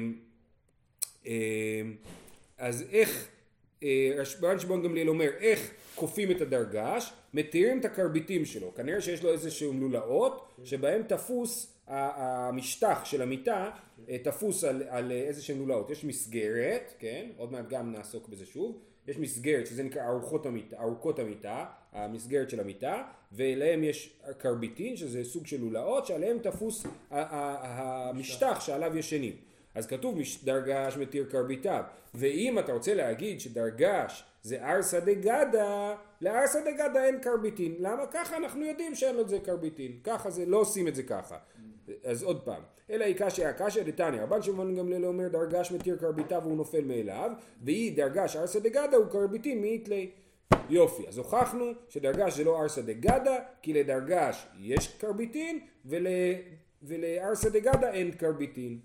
אה, 1.26 1.82
אז 2.58 2.84
איך, 2.92 3.28
אה, 3.82 4.22
רבן 4.38 4.58
שמעון 4.58 4.82
גמליאל 4.82 5.08
אומר, 5.08 5.30
איך 5.40 5.70
כופים 5.94 6.30
את 6.30 6.40
הדרגש, 6.40 7.12
מתירים 7.34 7.80
את 7.80 7.84
הקרביטים 7.84 8.44
שלו. 8.44 8.74
כנראה 8.74 9.00
שיש 9.00 9.22
לו 9.22 9.32
איזה 9.32 9.50
שהם 9.50 9.80
לולאות, 9.80 10.48
שבהם 10.64 11.02
תפוס 11.02 11.74
המשטח 11.86 13.04
של 13.04 13.22
המיטה, 13.22 13.70
תפוס 14.22 14.64
על, 14.64 14.82
על 14.88 15.12
איזה 15.12 15.42
שהם 15.42 15.58
לולאות. 15.58 15.90
יש 15.90 16.04
מסגרת, 16.04 16.92
כן, 16.98 17.28
עוד 17.36 17.52
מעט 17.52 17.68
גם 17.68 17.92
נעסוק 17.92 18.28
בזה 18.28 18.46
שוב, 18.46 18.78
יש 19.08 19.18
מסגרת 19.18 19.66
שזה 19.66 19.82
נקרא 19.82 20.08
ארוחות 20.08 20.46
המיטה, 20.46 20.76
ארוכות 20.80 21.18
המיטה, 21.18 21.64
המסגרת 21.92 22.50
של 22.50 22.60
המיטה, 22.60 23.02
ואליהם 23.32 23.84
יש 23.84 24.20
קרביטין 24.38 24.96
שזה 24.96 25.24
סוג 25.24 25.46
של 25.46 25.60
לולאות 25.60 26.06
שעליהם 26.06 26.38
תפוס 26.38 26.86
המשטח 27.10 28.60
שעליו 28.60 28.96
ישנים. 28.96 29.36
אז 29.74 29.86
כתוב 29.86 30.18
דרגש 30.44 30.96
מתיר 30.96 31.26
קרביטיו, 31.30 31.82
ואם 32.14 32.58
אתה 32.58 32.72
רוצה 32.72 32.94
להגיד 32.94 33.40
שדרגש 33.40 34.24
זה 34.42 34.64
ארסא 34.64 35.00
דגדא, 35.00 35.94
לארסא 36.20 36.60
דגדא 36.60 37.04
אין 37.04 37.20
קרביטין. 37.20 37.74
למה? 37.78 38.06
ככה 38.06 38.36
אנחנו 38.36 38.64
יודעים 38.64 38.94
שאין 38.94 39.16
לו 39.16 39.20
את 39.20 39.28
זה 39.28 39.38
קרביטין. 39.40 39.98
ככה 40.04 40.30
זה, 40.30 40.46
לא 40.46 40.56
עושים 40.56 40.88
את 40.88 40.94
זה 40.94 41.02
ככה. 41.02 41.36
אז 42.04 42.22
עוד 42.22 42.42
פעם, 42.42 42.62
אלא 42.90 43.04
היא 43.04 43.14
קשיא 43.18 43.52
קשיא 43.52 43.82
דתניא, 43.82 44.22
רבן 44.22 44.42
שמעון 44.42 44.74
גמליאל 44.74 45.04
אומר 45.04 45.28
דרגש 45.28 45.72
מתיר 45.72 45.96
קרביטיו 45.96 46.40
והוא 46.44 46.56
נופל 46.56 46.84
מאליו, 46.84 47.30
והיא 47.62 47.96
דרגש 47.96 48.36
ארסא 48.36 48.58
דגדא 48.58 48.96
הוא 48.96 49.06
קרביטין 49.06 49.60
מאיתלי. 49.60 50.10
יופי, 50.70 51.08
אז 51.08 51.18
הוכחנו 51.18 51.64
שדרגש 51.88 52.36
זה 52.36 52.44
לא 52.44 52.62
ארסא 52.62 52.82
דגדא, 52.82 53.38
כי 53.62 53.72
לדרגש 53.72 54.46
יש 54.60 54.96
קרביטין, 54.96 55.60
ול, 55.86 56.06
ולארסא 56.82 57.48
דגדא 57.48 57.90
אין 57.90 58.10
קרביטין. 58.10 58.78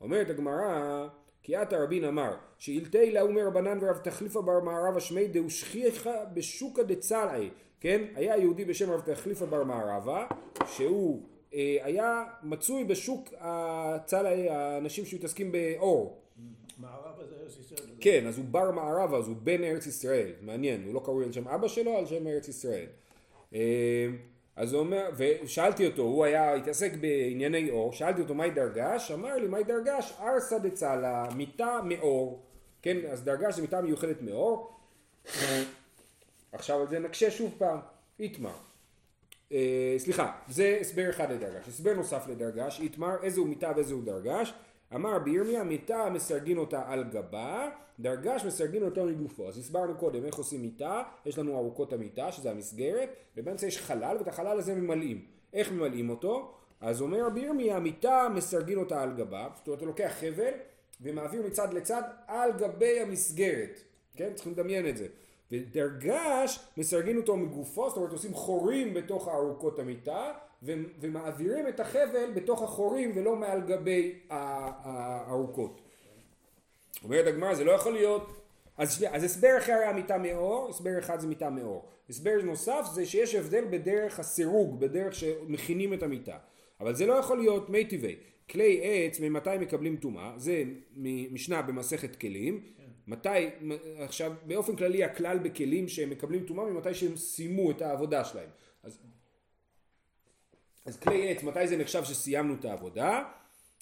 אומרת 0.00 0.30
הגמרא, 0.30 1.08
כי 1.46 1.56
עתה 1.56 1.82
רבין 1.82 2.04
אמר, 2.04 2.34
שאילתי 2.58 3.10
לה 3.10 3.22
אומר 3.22 3.46
רבנן 3.46 3.78
ורב 3.80 3.96
תחליפה 3.98 4.42
בר 4.42 4.60
מערבה 4.60 5.00
שמי 5.00 5.28
דהו 5.28 5.50
שכיחה 5.50 6.24
בשוקא 6.34 6.82
דצלעי, 6.82 7.50
כן? 7.80 8.04
היה 8.14 8.36
יהודי 8.36 8.64
בשם 8.64 8.90
רב 8.90 9.00
תחליפה 9.00 9.46
בר 9.46 9.64
מערבה, 9.64 10.26
שהוא 10.66 11.22
אה, 11.54 11.76
היה 11.82 12.24
מצוי 12.42 12.84
בשוק 12.84 13.28
הצלעי, 13.40 14.48
האנשים 14.48 15.04
שמתעסקים 15.04 15.52
באור. 15.52 16.22
מערב 16.78 17.20
הזה 17.20 17.34
ארץ 17.42 17.58
ישראל. 17.58 17.88
כן, 18.00 18.26
אז 18.26 18.38
הוא 18.38 18.44
בר 18.50 18.70
מערבה, 18.70 19.18
אז 19.18 19.28
הוא 19.28 19.36
בן 19.42 19.64
ארץ 19.64 19.86
ישראל, 19.86 20.32
מעניין, 20.42 20.84
הוא 20.84 20.94
לא 20.94 21.00
קרוי 21.04 21.24
על 21.24 21.32
שם 21.32 21.48
אבא 21.48 21.68
שלו, 21.68 21.96
על 21.98 22.06
שם 22.06 22.26
ארץ 22.26 22.48
ישראל. 22.48 22.86
אה, 23.54 24.06
אז 24.56 24.72
הוא 24.72 24.80
אומר, 24.80 25.10
ושאלתי 25.16 25.86
אותו, 25.86 26.02
הוא 26.02 26.24
היה, 26.24 26.54
התעסק 26.54 26.92
בענייני 27.00 27.70
אור, 27.70 27.92
שאלתי 27.92 28.20
אותו 28.20 28.34
מהי 28.34 28.50
דרגש, 28.50 29.10
אמר 29.10 29.34
לי 29.36 29.48
מהי 29.48 29.64
דרגש, 29.64 30.12
ארסא 30.20 30.58
דצלה, 30.58 31.28
מיטה 31.34 31.80
מאור, 31.84 32.42
כן, 32.82 32.96
אז 33.10 33.24
דרגש 33.24 33.54
זה 33.54 33.62
מיטה 33.62 33.80
מיוחדת 33.80 34.22
מאור, 34.22 34.76
עכשיו 36.52 36.80
על 36.80 36.88
זה 36.88 36.98
נקשה 36.98 37.30
שוב 37.30 37.54
פעם, 37.58 37.78
איתמר, 38.20 38.56
אה, 39.52 39.94
סליחה, 39.98 40.32
זה 40.48 40.78
הסבר 40.80 41.10
אחד 41.10 41.32
לדרגש, 41.32 41.68
הסבר 41.68 41.94
נוסף 41.94 42.28
לדרגש, 42.28 42.80
איתמר, 42.80 43.22
איזה 43.22 43.40
הוא 43.40 43.48
מיטה 43.48 43.72
ואיזה 43.76 43.94
הוא 43.94 44.04
דרגש, 44.04 44.52
אמר 44.94 45.18
בירמיה, 45.18 45.64
מיטה 45.64 46.10
מסרגין 46.10 46.58
אותה 46.58 46.82
על 46.86 47.04
גבה, 47.04 47.68
דרגש 48.00 48.44
מסרגין 48.44 48.82
אותה 48.82 49.04
מגופו. 49.04 49.48
אז 49.48 49.58
הסברנו 49.58 49.94
קודם 49.94 50.24
איך 50.24 50.34
עושים 50.34 50.62
מיטה, 50.62 51.02
יש 51.26 51.38
לנו 51.38 51.56
ארוכות 51.56 51.92
המיטה, 51.92 52.32
שזה 52.32 52.50
המסגרת, 52.50 53.08
ובאמצע 53.36 53.66
יש 53.66 53.78
חלל, 53.78 54.16
ואת 54.18 54.28
החלל 54.28 54.58
הזה 54.58 54.74
ממלאים. 54.74 55.24
איך 55.52 55.72
ממלאים 55.72 56.10
אותו? 56.10 56.52
אז 56.80 57.00
אומר 57.00 57.28
בירמיה, 57.28 57.80
מיטה 57.80 58.28
מסרגין 58.34 58.78
אותה 58.78 59.02
על 59.02 59.16
גבה, 59.16 59.48
זאת 59.54 59.66
אומרת, 59.66 59.78
אתה 59.78 59.86
לוקח 59.86 60.12
חבל 60.20 60.52
ומעביר 61.00 61.42
מצד 61.46 61.74
לצד 61.74 62.02
על 62.26 62.52
גבי 62.52 63.00
המסגרת, 63.00 63.80
כן? 64.16 64.32
צריכים 64.34 64.52
לדמיין 64.52 64.88
את 64.88 64.96
זה. 64.96 65.06
ודרגש 65.52 66.60
מסרגין 66.76 67.16
אותו 67.16 67.36
מגופו, 67.36 67.88
זאת 67.88 67.96
אומרת 67.96 68.12
עושים 68.12 68.34
חורים 68.34 68.94
בתוך 68.94 69.28
ארוכות 69.28 69.78
המיטה 69.78 70.32
ומעבירים 71.00 71.68
את 71.68 71.80
החבל 71.80 72.30
בתוך 72.34 72.62
החורים 72.62 73.12
ולא 73.14 73.36
מעל 73.36 73.60
גבי 73.60 74.18
הארוכות. 74.30 75.80
אומרת 77.04 77.26
הגמרא 77.26 77.54
זה 77.54 77.64
לא 77.64 77.72
יכול 77.72 77.92
להיות, 77.92 78.32
אז, 78.76 79.04
אז 79.10 79.24
הסבר 79.24 79.58
אחר 79.58 79.72
היה 79.72 79.92
מיטה 79.92 80.18
מאור, 80.18 80.68
הסבר 80.70 80.98
אחד 80.98 81.20
זה 81.20 81.26
מיטה 81.26 81.50
מאור. 81.50 81.88
הסבר 82.10 82.42
נוסף 82.42 82.86
זה 82.94 83.06
שיש 83.06 83.34
הבדל 83.34 83.64
בדרך 83.70 84.20
הסירוג, 84.20 84.80
בדרך 84.80 85.14
שמכינים 85.14 85.94
את 85.94 86.02
המיטה. 86.02 86.38
אבל 86.80 86.94
זה 86.94 87.06
לא 87.06 87.12
יכול 87.12 87.38
להיות 87.38 87.70
מי 87.70 87.84
טבעי. 87.84 88.16
כלי 88.50 88.80
עץ 88.82 89.20
ממתי 89.20 89.58
מקבלים 89.60 89.96
טומאה, 89.96 90.32
זה 90.36 90.64
משנה 91.30 91.62
במסכת 91.62 92.16
כלים, 92.16 92.60
מתי, 93.06 93.48
עכשיו 93.98 94.32
באופן 94.46 94.76
כללי 94.76 95.04
הכלל 95.04 95.38
בכלים 95.38 95.88
שהם 95.88 96.10
מקבלים 96.10 96.44
טומאה 96.44 96.64
ממתי 96.64 96.94
שהם 96.94 97.16
סיימו 97.16 97.70
את 97.70 97.82
העבודה 97.82 98.24
שלהם. 98.24 98.48
אז, 98.82 98.98
אז 100.86 100.96
כלי 100.96 101.30
עץ, 101.30 101.42
מתי 101.42 101.68
זה 101.68 101.76
נחשב 101.76 102.04
שסיימנו 102.04 102.54
את 102.54 102.64
העבודה? 102.64 103.24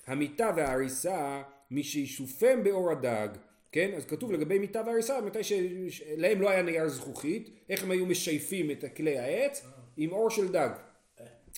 המיטה 0.07 0.51
וההריסה, 0.57 1.43
מי 1.71 1.83
שישופם 1.83 2.65
באור 2.65 2.91
הדג, 2.91 3.29
כן? 3.73 3.91
אז 3.97 4.07
כתוב 4.07 4.33
לגבי 4.33 4.59
מיטה 4.59 4.83
והריסה, 4.87 5.21
מתי 5.21 5.45
שלהם 5.45 6.41
לא 6.41 6.51
היה 6.51 6.63
נייר 6.63 6.89
זכוכית, 6.89 7.51
איך 7.69 7.83
הם 7.83 7.91
היו 7.91 8.07
משייפים 8.07 8.71
את 8.71 8.85
כלי 8.97 9.19
העץ? 9.19 9.67
עם 9.97 10.13
אור 10.13 10.31
של 10.31 10.53
דג. 10.53 10.71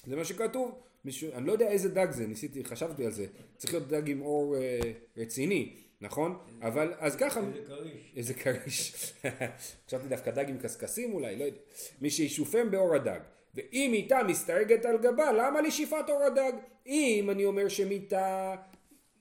זה 0.06 0.16
מה 0.16 0.24
שכתוב. 0.24 0.80
מישהו, 1.04 1.32
אני 1.34 1.46
לא 1.46 1.52
יודע 1.52 1.68
איזה 1.68 1.88
דג 1.88 2.10
זה, 2.10 2.26
ניסיתי, 2.26 2.64
חשבתי 2.64 3.04
על 3.04 3.12
זה. 3.12 3.26
צריך 3.56 3.74
להיות 3.74 3.88
דג 3.88 4.10
עם 4.10 4.22
אור 4.22 4.56
אה, 4.56 4.80
רציני, 5.16 5.76
נכון? 6.00 6.38
אבל 6.62 6.94
אז 6.98 7.16
ככה... 7.16 7.40
איזה 7.40 7.64
כריש. 7.64 8.12
איזה 8.16 8.34
כריש. 8.34 9.12
חשבתי 9.86 10.08
דווקא 10.08 10.30
דג 10.30 10.48
עם 10.48 10.58
קשקשים 10.58 11.12
אולי, 11.12 11.36
לא 11.36 11.44
יודע. 11.44 11.58
מי 12.00 12.10
שישופם 12.10 12.70
באור 12.70 12.94
הדג. 12.94 13.20
ואם 13.56 13.88
מיטה 13.92 14.22
מסתרגת 14.22 14.84
על 14.84 14.98
גבה, 14.98 15.32
למה 15.32 15.60
לשאיפת 15.60 16.04
אור 16.08 16.22
הדג? 16.22 16.52
אם 16.86 17.28
אני 17.30 17.44
אומר 17.44 17.68
שמיטה 17.68 18.54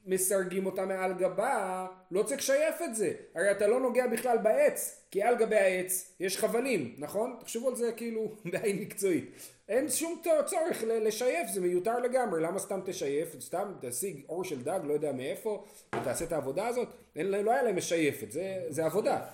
מסרגים 0.05 0.65
אותה 0.65 0.85
מעל 0.85 1.13
גבה, 1.13 1.87
לא 2.11 2.23
צריך 2.23 2.39
לשייף 2.39 2.81
את 2.81 2.95
זה. 2.95 3.13
הרי 3.35 3.51
אתה 3.51 3.67
לא 3.67 3.79
נוגע 3.79 4.07
בכלל 4.07 4.37
בעץ, 4.37 5.05
כי 5.11 5.23
על 5.23 5.35
גבי 5.35 5.55
העץ 5.55 6.15
יש 6.19 6.37
חבלים, 6.37 6.95
נכון? 6.97 7.37
תחשבו 7.39 7.69
על 7.69 7.75
זה 7.75 7.91
כאילו 7.91 8.31
בעין 8.51 8.79
מקצועית. 8.79 9.31
אין 9.69 9.89
שום 9.89 10.21
צורך 10.45 10.83
לשייף, 10.87 11.47
זה 11.53 11.61
מיותר 11.61 11.99
לגמרי, 11.99 12.41
למה 12.41 12.59
סתם 12.59 12.79
תשייף? 12.85 13.35
סתם 13.39 13.71
תשיג 13.81 14.21
אור 14.29 14.43
של 14.43 14.63
דג, 14.63 14.79
לא 14.83 14.93
יודע 14.93 15.11
מאיפה, 15.11 15.65
ותעשה 15.95 16.25
את 16.25 16.31
העבודה 16.31 16.67
הזאת? 16.67 16.87
אין, 17.15 17.27
לא 17.27 17.51
היה 17.51 17.63
להם 17.63 17.75
משייפת, 17.75 18.31
זה, 18.31 18.65
זה 18.69 18.85
עבודה. 18.85 19.25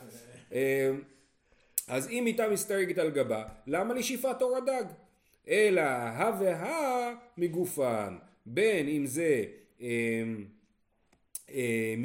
אה, 1.89 1.95
אז 1.95 2.09
אם 2.09 2.27
איתה 2.27 2.49
מסתרגת 2.49 2.97
על 2.97 3.09
גבה, 3.09 3.43
למה 3.67 3.93
לשאיפת 3.93 4.41
אור 4.41 4.57
הדג? 4.57 4.83
אלא 5.47 5.81
הא 5.81 6.31
והא 6.39 7.13
מגופן, 7.37 8.17
בין 8.45 8.87
אם 8.87 9.05
זה 9.05 9.43
אה, 9.81 10.23
אה, 11.49 11.95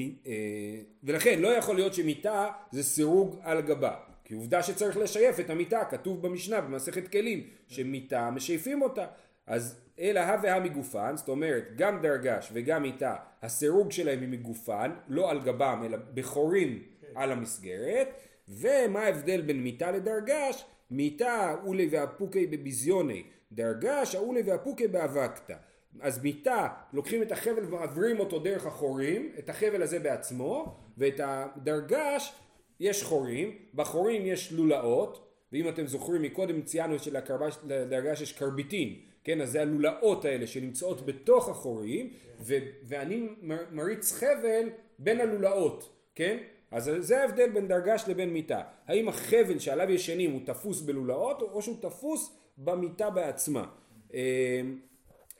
ולכן 1.05 1.39
לא 1.39 1.49
יכול 1.49 1.77
להיות 1.77 1.95
שמיטה 1.95 2.51
זה 2.71 2.83
סירוג 2.83 3.37
על 3.43 3.61
גבה. 3.61 3.97
כי 4.25 4.35
עובדה 4.35 4.63
שצריך 4.63 4.97
לשייף 4.97 5.41
את 5.41 5.51
המיטה, 5.51 5.85
כתוב 5.85 6.23
במשנה 6.23 6.61
במסכת 6.61 7.09
כלים, 7.09 7.47
שמיטה 7.69 8.31
משייפים 8.31 8.83
אותה. 8.83 9.07
אז 9.47 9.81
אלא 10.01 10.21
הא 10.21 10.37
והא 10.43 10.61
מגופן, 10.61 11.17
זאת 11.17 11.29
אומרת 11.29 11.65
גם 11.77 12.03
דרגש 12.03 12.51
וגם 12.53 12.83
מיטה, 12.83 13.17
הסירוג 13.43 13.93
שלהם 13.93 14.21
היא 14.21 14.29
מגופן, 14.29 14.91
לא 15.09 15.31
על 15.31 15.41
גבם 15.41 15.83
אלא 15.87 15.99
בחורים 16.15 16.83
על 17.15 17.33
המסגרת, 17.33 18.09
ומה 18.49 19.01
ההבדל 19.01 19.41
בין 19.41 19.63
מיטה 19.63 19.91
לדרגש? 19.91 20.65
מיטה 20.91 21.57
אולי 21.65 21.89
ואפוקי 21.91 22.47
בביזיוני, 22.47 23.23
דרגש 23.53 24.15
האולי 24.15 24.43
ואפוקי 24.43 24.89
באבקתא. 24.89 25.55
אז 26.01 26.23
מיטה, 26.23 26.69
לוקחים 26.93 27.23
את 27.23 27.33
החבל 27.33 27.65
ומעבירים 27.65 28.21
אותו 28.21 28.39
דרך 28.39 28.67
החורים, 28.67 29.33
את 29.39 29.49
החבל 29.49 29.83
הזה 29.83 29.99
בעצמו, 29.99 30.77
ואת 30.99 31.21
הדרגש 31.25 32.33
יש 32.81 33.03
חורים, 33.03 33.59
בחורים 33.75 34.27
יש 34.27 34.53
לולאות, 34.53 35.29
ואם 35.53 35.69
אתם 35.69 35.87
זוכרים 35.87 36.23
מקודם 36.23 36.63
ציינו 36.63 36.99
שלדרגש 36.99 38.21
יש 38.21 38.33
קרביטין, 38.33 38.97
כן, 39.25 39.41
אז 39.41 39.51
זה 39.51 39.61
הלולאות 39.61 40.25
האלה 40.25 40.47
שנמצאות 40.47 41.07
בתוך 41.07 41.49
החורים, 41.49 42.11
ו- 42.41 42.59
ואני 42.83 43.29
מריץ 43.73 44.13
חבל 44.13 44.71
בין 44.99 45.21
הלולאות, 45.21 45.91
כן? 46.15 46.39
אז 46.71 46.91
זה 46.99 47.23
ההבדל 47.23 47.51
בין 47.51 47.69
דרגש 47.69 48.05
לבין 48.09 48.33
מיטה. 48.33 48.63
האם 48.87 49.09
החבל 49.09 49.59
שעליו 49.59 49.91
ישנים 49.91 50.33
הוא 50.33 50.41
תפוס 50.45 50.81
בלולאות, 50.81 51.43
או 51.43 51.63
שהוא 51.63 51.77
תפוס 51.81 52.37
במיטה 52.59 53.11
בעצמה. 53.11 53.67
אמ, 54.15 54.19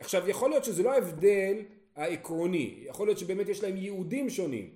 עכשיו 0.01 0.29
יכול 0.29 0.51
להיות 0.51 0.65
שזה 0.65 0.83
לא 0.83 0.93
ההבדל 0.93 1.57
העקרוני, 1.97 2.85
יכול 2.87 3.07
להיות 3.07 3.19
שבאמת 3.19 3.49
יש 3.49 3.63
להם 3.63 3.77
ייעודים 3.77 4.31
שונים, 4.31 4.71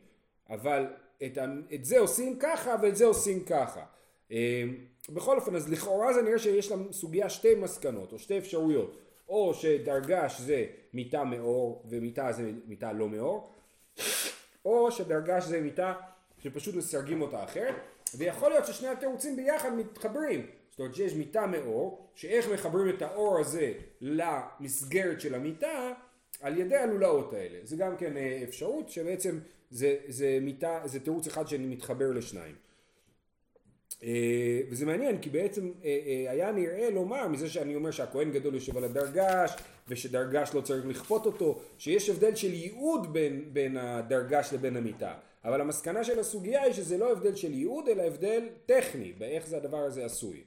אבל 0.50 0.86
את, 1.22 1.38
את 1.74 1.84
זה 1.84 1.98
עושים 1.98 2.38
ככה 2.38 2.74
ואת 2.82 2.96
זה 2.96 3.04
עושים 3.04 3.44
ככה. 3.44 3.82
אה, 4.32 4.64
בכל 5.08 5.36
אופן, 5.36 5.56
אז 5.56 5.70
לכאורה 5.70 6.12
זה 6.12 6.22
נראה 6.22 6.38
שיש 6.38 6.72
סוגיה 6.92 7.30
שתי 7.30 7.54
מסקנות 7.54 8.12
או 8.12 8.18
שתי 8.18 8.38
אפשרויות. 8.38 8.96
או 9.28 9.54
שדרגש 9.54 10.40
זה 10.40 10.66
מיטה 10.92 11.24
מאור 11.24 11.84
ומיטה 11.88 12.32
זה 12.32 12.52
מיטה 12.66 12.92
לא 12.92 13.08
מאור, 13.08 13.52
או 14.64 14.90
שדרגש 14.90 15.44
זה 15.44 15.60
מיטה 15.60 15.94
שפשוט 16.40 16.74
מסרגים 16.74 17.22
אותה 17.22 17.44
אחרת, 17.44 17.74
ויכול 18.14 18.50
להיות 18.50 18.66
ששני 18.66 18.88
התירוצים 18.88 19.36
ביחד 19.36 19.72
מתחברים. 19.72 20.46
זאת 20.70 20.78
אומרת 20.78 20.94
שיש 20.94 21.12
מיטה 21.12 21.46
מאור, 21.46 22.06
שאיך 22.14 22.48
מחברים 22.48 22.96
את 22.96 23.02
האור 23.02 23.38
הזה 23.38 23.72
למסגרת 24.00 25.20
של 25.20 25.34
המיטה, 25.34 25.92
על 26.40 26.58
ידי 26.58 26.76
הלולאות 26.76 27.32
האלה. 27.32 27.58
זה 27.64 27.76
גם 27.76 27.96
כן 27.96 28.16
אה, 28.16 28.40
אפשרות 28.44 28.90
שבעצם 28.90 29.38
זה, 29.70 29.96
זה, 30.08 30.38
מיטה, 30.42 30.80
זה 30.84 31.00
תירוץ 31.00 31.26
אחד 31.26 31.48
שאני 31.48 31.66
מתחבר 31.66 32.12
לשניים. 32.12 32.54
אה, 34.02 34.60
וזה 34.70 34.86
מעניין 34.86 35.18
כי 35.18 35.30
בעצם 35.30 35.70
אה, 35.84 36.26
היה 36.28 36.52
נראה 36.52 36.90
לומר 36.90 37.28
מזה 37.28 37.48
שאני 37.48 37.74
אומר 37.74 37.90
שהכהן 37.90 38.30
גדול 38.30 38.54
יושב 38.54 38.76
על 38.76 38.84
הדרגש 38.84 39.56
ושדרגש 39.88 40.50
לא 40.54 40.60
צריך 40.60 40.86
לכפות 40.86 41.26
אותו 41.26 41.60
שיש 41.78 42.10
הבדל 42.10 42.34
של 42.34 42.54
ייעוד 42.54 43.12
בין, 43.12 43.44
בין 43.52 43.76
הדרגש 43.76 44.52
לבין 44.52 44.76
המיטה 44.76 45.14
אבל 45.44 45.60
המסקנה 45.60 46.04
של 46.04 46.18
הסוגיה 46.18 46.62
היא 46.62 46.72
שזה 46.72 46.98
לא 46.98 47.12
הבדל 47.12 47.34
של 47.34 47.52
ייעוד 47.52 47.88
אלא 47.88 48.02
הבדל 48.02 48.48
טכני 48.66 49.12
באיך 49.12 49.46
זה 49.46 49.56
הדבר 49.56 49.78
הזה 49.78 50.04
עשוי 50.04 50.44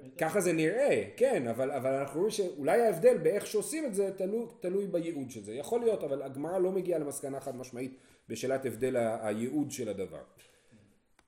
כאילו. 0.00 0.16
ככה 0.18 0.40
זה 0.40 0.52
נראה, 0.52 1.04
כן, 1.16 1.46
אבל, 1.46 1.70
אבל 1.70 1.92
אנחנו 1.92 2.20
רואים 2.20 2.30
שאולי 2.30 2.80
ההבדל 2.80 3.18
באיך 3.18 3.46
שעושים 3.46 3.86
את 3.86 3.94
זה 3.94 4.10
תלוי, 4.16 4.46
תלוי 4.60 4.86
בייעוד 4.86 5.30
של 5.30 5.44
זה. 5.44 5.54
יכול 5.54 5.80
להיות, 5.80 6.04
אבל 6.04 6.22
הגמרא 6.22 6.58
לא 6.58 6.72
מגיעה 6.72 6.98
למסקנה 6.98 7.40
חד 7.40 7.56
משמעית 7.56 7.96
בשאלת 8.28 8.66
הבדל 8.66 8.96
הייעוד 8.96 9.70
של 9.70 9.88
הדבר. 9.88 10.22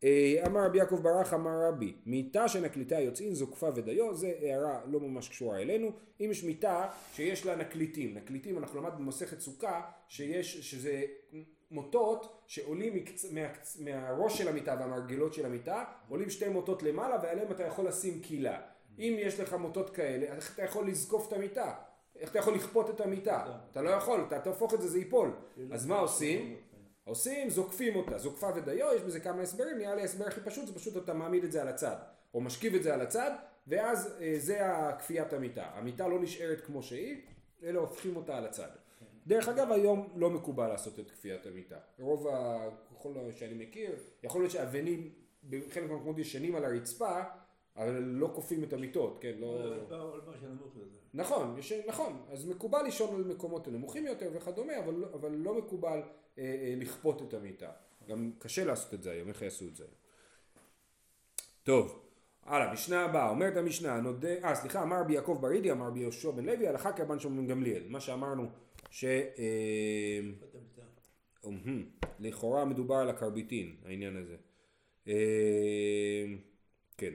אה, 0.05 0.43
אמר 0.47 0.65
רבי 0.65 0.79
יעקב 0.79 1.03
ברח 1.03 1.35
אמר 1.35 1.69
רבי 1.69 1.95
מיטה 2.07 2.49
שנקליטה 2.49 3.01
יוצאין 3.01 3.35
זוקפה 3.35 3.69
ודיו 3.75 4.15
זה 4.15 4.33
הערה 4.43 4.81
לא 4.87 5.01
ממש 5.01 5.29
קשורה 5.29 5.59
אלינו 5.59 5.93
אם 6.21 6.29
יש 6.31 6.45
מיטה 6.45 6.89
שיש 7.15 7.47
לה 7.47 7.57
נקליטים 7.57 8.15
נקליטים 8.15 8.59
אנחנו 8.59 8.81
למדנו 8.81 8.99
במסכת 8.99 9.41
סוכה 9.41 9.81
שיש 10.09 10.71
שזה 10.71 11.05
מוטות 11.71 12.43
שעולים 12.47 12.95
מקצ... 12.95 13.33
מה... 13.33 13.41
מהראש 13.81 14.39
של 14.39 14.49
המיטה 14.49 14.77
והמרגלות 14.81 15.35
של 15.35 15.47
המיטה, 15.47 15.85
עולים 16.09 16.31
שתי 16.31 16.49
מוטות 16.49 16.83
למעלה 16.83 17.17
ועליהם 17.23 17.51
אתה 17.51 17.65
יכול 17.65 17.89
לשים 17.89 18.21
קילה. 18.21 18.61
אם 18.99 19.17
יש 19.19 19.41
לך 19.41 19.55
מוטות 19.55 19.91
כאלה, 19.91 20.27
איך 20.27 20.55
אתה 20.55 20.63
יכול 20.63 20.89
לזקוף 20.89 21.29
את 21.29 21.33
המיטה? 21.33 21.73
איך 22.17 22.31
אתה 22.31 22.39
יכול 22.39 22.55
לכפות 22.55 22.91
את 22.91 23.01
המיטה? 23.01 23.45
אתה 23.71 23.83
לא 23.83 23.91
יכול, 23.91 24.25
אתה 24.27 24.39
תהפוך 24.39 24.75
את 24.75 24.81
זה, 24.81 24.89
זה 24.89 24.99
ייפול. 24.99 25.33
אז 25.73 25.87
מה 25.87 25.99
עושים? 25.99 26.57
עושים, 27.11 27.51
זוקפים 27.51 27.97
אותה. 27.97 28.19
זוקפה 28.19 28.49
ודיו, 28.57 28.89
יש 28.97 29.03
בזה 29.03 29.21
כמה 29.21 29.43
הסברים, 29.43 29.79
נראה 29.79 29.95
לי 29.95 30.03
ההסבר 30.03 30.27
הכי 30.27 30.41
פשוט 30.41 30.67
זה 30.67 30.75
פשוט 30.75 30.97
אתה 30.97 31.15
מעמיד 31.15 31.45
את 31.45 31.53
זה 31.53 31.63
על 31.63 31.69
הצד. 31.69 31.97
או 32.35 32.41
משכיב 32.41 32.75
את 32.75 32.83
זה 32.83 32.95
על 32.95 33.01
הצד, 33.01 33.31
ואז 33.67 34.15
אה, 34.21 34.35
זה 34.39 34.67
הכפיית 34.67 35.33
המיטה. 35.33 35.65
המיטה 35.65 36.09
לא 36.09 36.21
נשארת 36.21 36.61
כמו 36.61 36.83
שהיא, 36.83 37.17
אלא 37.63 37.81
הופכים 37.81 38.17
אותה 38.17 38.37
על 38.37 38.47
הצד. 38.47 38.69
דרך 39.27 39.49
אגב 39.49 39.73
היום 39.73 40.09
לא 40.17 40.31
מקובל 40.31 40.69
לעשות 40.69 40.99
את 40.99 41.11
כפיית 41.11 41.47
המיטה. 41.47 41.79
רוב 41.99 42.29
ה... 42.29 42.69
ככל 42.95 43.15
שאני 43.35 43.55
מכיר, 43.55 43.97
יכול 44.23 44.41
להיות 44.41 44.53
שאבנים 44.53 45.11
בחלק 45.51 45.91
מהמקומות 45.91 46.19
ישנים 46.19 46.57
על 46.57 46.65
הרצפה, 46.65 47.21
אבל 47.77 48.03
לא 48.03 48.31
כופים 48.35 48.65
את 48.65 48.73
המיטות, 48.73 49.19
כן, 49.21 49.33
לא... 49.39 49.63
נכון, 51.15 51.59
יש... 51.59 51.73
נכון, 51.73 52.23
אז 52.33 52.49
מקובל 52.49 52.83
לישון 52.83 53.15
על 53.15 53.25
מקומות 53.25 53.69
נמוכים 53.69 54.07
יותר 54.07 54.31
וכדומה, 54.35 54.79
אבל, 54.79 54.95
לא- 54.95 55.09
אבל 55.15 55.31
לא 55.31 55.55
מקובל 55.55 56.01
לכפות 56.77 57.23
את 57.23 57.35
המיטה. 57.35 57.71
גם 58.09 58.31
קשה 58.39 58.65
לעשות 58.65 58.95
את 58.95 59.03
זה 59.03 59.11
היום, 59.11 59.29
איך 59.29 59.43
יעשו 59.43 59.69
את 59.69 59.77
זה? 59.77 59.85
טוב, 61.63 62.03
הלאה, 62.43 62.73
משנה 62.73 63.05
הבאה, 63.05 63.29
אומרת 63.29 63.57
המשנה, 63.57 64.01
נודה, 64.01 64.45
אה 64.45 64.55
סליחה, 64.55 64.83
אמר 64.83 65.01
רבי 65.01 65.15
יעקב 65.15 65.39
ברידי, 65.41 65.73
אמר 65.73 65.87
רבי 65.87 66.01
יהושע 66.01 66.31
בן 66.31 66.45
לוי, 66.45 66.69
הלכה 66.69 66.93
כרבן 66.93 67.19
שמעון 67.19 67.47
גמליאל, 67.47 67.83
מה 67.89 68.01
שאמרנו 68.01 68.49
ש... 68.91 69.05
אה, 69.05 70.21
לכאורה 72.21 72.65
מדובר 72.65 72.95
על 72.95 73.11
הקרביטין, 73.11 73.77
העניין 73.85 74.17
הזה. 74.17 74.37
אה, 75.09 76.25
כן. 76.99 77.15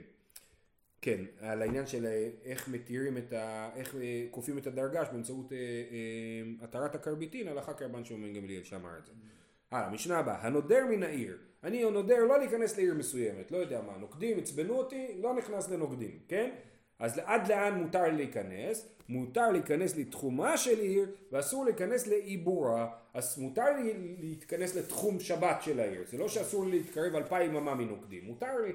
כן, 1.06 1.24
על 1.40 1.62
העניין 1.62 1.86
של 1.86 2.06
אה, 2.06 2.28
איך 2.44 2.68
מתירים 2.68 3.18
את 3.18 3.32
ה... 3.32 3.70
איך 3.76 3.94
כופים 4.30 4.58
את 4.58 4.66
הדרגש 4.66 5.06
באמצעות 5.12 5.52
התרת 6.60 6.94
הקרביטין, 6.94 7.48
הלכה 7.48 7.74
כרבן 7.74 8.04
שאומרים 8.04 8.34
גמליאל 8.34 8.62
שאמר 8.62 8.98
את 8.98 9.06
זה. 9.06 9.12
הלאה, 9.70 9.90
משנה 9.90 10.18
הבאה, 10.18 10.46
הנודר 10.46 10.86
מן 10.90 11.02
העיר. 11.02 11.38
אני 11.64 11.90
נודר 11.90 12.24
לא 12.24 12.38
להיכנס 12.38 12.76
לעיר 12.76 12.94
מסוימת, 12.94 13.50
לא 13.50 13.56
יודע 13.56 13.80
מה, 13.82 13.96
נוקדים, 13.98 14.38
עצבנו 14.38 14.74
אותי, 14.74 15.08
לא 15.20 15.34
נכנס 15.34 15.70
לנוקדים, 15.70 16.18
כן? 16.28 16.50
אז 16.98 17.20
עד 17.24 17.48
לאן 17.48 17.74
מותר 17.74 18.08
להיכנס? 18.08 18.88
מותר 19.08 19.50
להיכנס 19.50 19.96
לתחומה 19.96 20.56
של 20.56 20.78
עיר 20.78 21.10
ואסור 21.32 21.64
להיכנס 21.64 22.06
לעיבורה. 22.06 22.88
אז 23.14 23.38
מותר 23.38 23.76
לי 23.76 23.92
להתכנס 24.20 24.76
לתחום 24.76 25.20
שבת 25.20 25.62
של 25.62 25.80
העיר. 25.80 26.02
זה 26.06 26.18
לא 26.18 26.28
שאסור 26.28 26.66
לי 26.66 26.70
להתקרב 26.70 27.14
אלפיים 27.14 27.56
אמה 27.56 27.74
מנוקדים, 27.74 28.24
מותר 28.24 28.56
לי. 28.66 28.72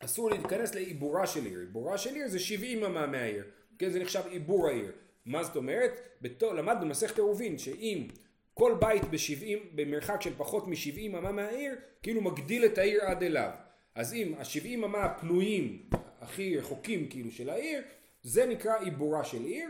כן. 0.00 0.06
אסור 0.06 0.30
להיכנס 0.30 0.74
לעיבורה 0.74 1.26
של 1.26 1.44
עיר. 1.44 1.58
עיבורה 1.58 1.98
של 1.98 2.14
עיר 2.14 2.28
זה 2.28 2.38
70 2.38 2.84
אמה 2.84 3.06
מהעיר. 3.06 3.44
כן, 3.78 3.90
זה 3.90 4.00
נחשב 4.00 4.22
עיבור 4.30 4.68
העיר. 4.68 4.92
מה 5.26 5.44
זאת 5.44 5.56
אומרת? 5.56 6.00
בתו, 6.22 6.54
למדנו 6.54 6.80
במסכת 6.80 7.16
עירובין 7.16 7.58
שאם 7.58 8.08
כל 8.54 8.76
בית 8.80 9.04
ב-70, 9.04 9.58
במרחק 9.74 10.22
של 10.22 10.32
פחות 10.36 10.68
מ-70 10.68 11.18
אמה 11.18 11.32
מהעיר, 11.32 11.74
כאילו 12.02 12.20
מגדיל 12.20 12.64
את 12.64 12.78
העיר 12.78 13.04
עד 13.04 13.22
אליו. 13.22 13.50
אז 13.94 14.14
אם 14.14 14.34
ה-70 14.38 14.84
אמה 14.84 15.04
הפנויים, 15.04 15.82
הכי 16.20 16.58
רחוקים 16.58 17.08
כאילו 17.08 17.30
של 17.30 17.50
העיר, 17.50 17.82
זה 18.22 18.46
נקרא 18.46 18.78
עיבורה 18.78 19.24
של 19.24 19.42
עיר. 19.44 19.68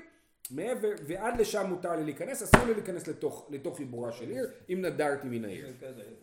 מעבר, 0.51 0.91
ועד 1.07 1.41
לשם 1.41 1.67
מותר 1.69 1.97
לי 1.97 2.05
להיכנס, 2.05 2.43
אסור 2.43 2.67
לי 2.67 2.75
להיכנס 2.75 3.09
לתוך, 3.09 3.49
לתוך 3.51 3.79
עיבורה 3.79 4.13
של 4.13 4.31
עיר, 4.31 4.51
אם 4.73 4.81
נדרתי 4.81 5.29
מן 5.29 5.45
העיר. 5.45 5.67
מרכז 5.67 5.99
העיר. 5.99 6.15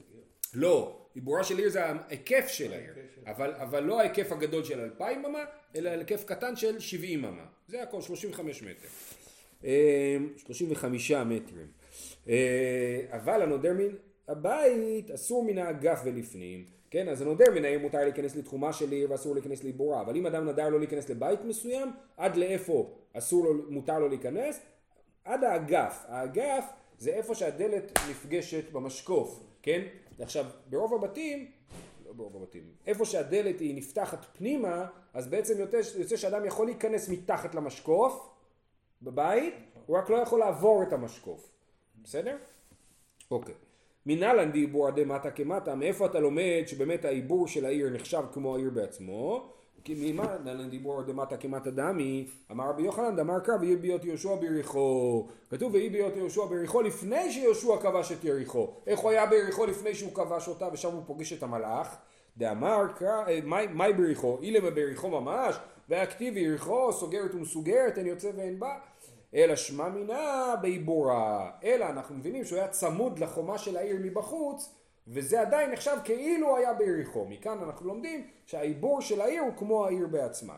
לא, 0.54 1.03
עיבורה 1.16 1.44
של 1.44 1.58
עיר 1.58 1.70
זה 1.70 1.86
ההיקף 1.86 2.48
של 2.48 2.74
העיר, 2.74 2.94
ההיקף. 2.96 3.28
אבל, 3.28 3.54
אבל 3.54 3.84
לא 3.84 4.00
ההיקף 4.00 4.32
הגדול 4.32 4.64
של 4.64 4.80
2,000 4.80 5.26
אמה, 5.26 5.44
אלא 5.76 5.90
היקף 5.90 6.24
קטן 6.26 6.56
של 6.56 6.80
70 6.80 7.26
אמה. 7.26 7.46
זה 7.68 7.84
הכל, 7.84 8.02
35 8.02 8.64
מטר. 8.64 8.88
אה, 9.66 10.18
35 10.38 11.12
מטרים. 11.12 11.68
אה, 12.30 13.02
אבל 13.10 13.42
הנודר 13.42 13.74
מן 13.74 13.96
הבית 14.28 15.12
אסור 15.12 15.44
מן 15.44 15.58
האגף 15.58 16.02
ולפנים. 16.06 16.66
כן, 16.90 17.10
אז 17.10 17.22
הנודר 17.22 17.46
מן 17.56 17.66
העיר 17.66 17.80
מותר 17.80 17.98
להיכנס 18.04 18.36
לתחומה 18.36 18.74
של 18.74 18.92
עיר 18.92 19.12
ואסור 19.12 19.34
להיכנס 19.34 19.64
לעיבורה. 19.64 20.02
אבל 20.02 20.16
אם 20.16 20.26
אדם 20.26 20.50
נדר 20.50 20.70
לא 20.70 20.80
להיכנס 20.80 21.10
לבית 21.10 21.40
מסוים, 21.46 21.92
עד 22.18 22.36
לאיפה 22.36 22.94
אסור 23.14 23.46
לו, 23.46 23.72
מותר 23.72 24.00
לו 24.00 24.08
להיכנס? 24.08 24.60
עד 25.26 25.44
האגף. 25.44 26.04
האגף 26.08 26.66
זה 26.98 27.10
איפה 27.10 27.36
שהדלת 27.36 28.00
נפגשת 28.10 28.72
במשקוף, 28.72 29.44
כן? 29.62 29.82
עכשיו, 30.20 30.46
ברוב 30.70 30.94
הבתים, 30.94 31.52
לא 32.06 32.14
ברוב 32.14 32.36
הבתים, 32.36 32.64
איפה 32.88 33.06
שהדלת 33.06 33.60
היא 33.60 33.76
נפתחת 33.76 34.26
פנימה, 34.38 34.86
אז 35.14 35.28
בעצם 35.28 35.60
יוצא, 35.60 35.78
יוצא 35.98 36.18
שאדם 36.18 36.46
יכול 36.46 36.66
להיכנס 36.66 37.10
מתחת 37.10 37.56
למשקוף 37.56 38.30
בבית, 39.02 39.54
הוא 39.86 39.98
רק 39.98 40.10
לא 40.10 40.18
יכול 40.18 40.40
לעבור 40.40 40.84
את 40.84 40.94
המשקוף. 40.94 41.52
בסדר? 42.04 42.38
אוקיי. 43.32 43.56
מנהלן 44.06 44.52
דיבור 44.52 44.88
עדי 44.88 45.04
מטה 45.04 45.32
כמטה, 45.32 45.76
מאיפה 45.76 46.06
אתה 46.06 46.20
לומד 46.20 46.64
שבאמת 46.66 47.06
העיבור 47.06 47.48
של 47.48 47.66
העיר 47.66 47.90
נחשב 47.90 48.24
כמו 48.34 48.56
העיר 48.56 48.70
בעצמו? 48.70 49.54
ממה 49.90 50.38
נהלן 50.44 50.70
דיבור 50.70 51.00
עדי 51.00 51.12
מטה 51.14 51.38
כמטה 51.38 51.72
דמי, 51.72 52.28
אמר 52.52 52.70
רבי 52.70 52.84
יוחנן 52.84 53.16
דמר 53.16 53.40
קרא 53.40 53.56
ויהי 53.62 53.76
ביות 53.76 54.06
יהושע 54.06 54.36
ביריחו. 54.36 55.28
כתוב 55.50 55.74
ויהי 55.74 55.90
ביות 55.90 56.16
יהושע 56.16 56.46
ביריחו 56.46 56.82
לפני 56.82 57.32
שיהושע 57.32 57.78
כבש 57.82 58.12
את 58.12 58.24
יריחו. 58.24 58.68
איך 58.88 59.00
הוא 59.00 59.12
היה 59.12 59.26
ביריחו 59.26 59.66
לפני 59.66 59.96
שהוא 59.96 60.14
כבש 60.14 60.48
אותה 60.48 60.68
ושם 60.74 60.92
הוא 60.94 61.02
פוגש 61.06 61.34
את 61.34 61.44
המלאך? 61.44 61.98
דאמר 62.38 62.88
קרא, 62.96 63.24
אה, 63.28 63.40
מהי- 63.74 63.94
ביריחו? 63.94 64.38
אילמה 64.42 64.70
ביריחו 64.70 65.10
ממש, 65.10 65.56
והכתיב 65.90 66.38
יריחו 66.38 66.94
סוגרת 66.94 67.36
ומסוגרת 67.36 67.98
אין 67.98 68.08
יוצא 68.08 68.32
ואין 68.36 68.60
בא. 68.60 68.78
אלא 69.36 69.56
שמע 69.56 69.90
מינה 69.90 70.54
בעיבורה. 70.62 71.52
אלא 71.64 71.86
אנחנו 71.86 72.16
מבינים 72.16 72.46
שהוא 72.46 72.60
היה 72.60 72.68
צמוד 72.68 73.20
לחומה 73.20 73.58
של 73.58 73.78
העיר 73.78 73.98
מבחוץ, 74.04 74.74
וזה 75.08 75.42
עדיין 75.42 75.72
נחשב 75.72 75.98
כאילו 76.04 76.58
היה 76.58 76.74
ביריחו. 76.74 77.26
מכאן 77.26 77.58
אנחנו 77.64 77.88
לומדים 77.88 78.28
שהעיבור 78.46 79.02
של 79.02 79.22
העיר 79.22 79.42
הוא 79.42 79.54
כמו 79.58 79.86
העיר 79.86 80.08
בעצמה. 80.08 80.56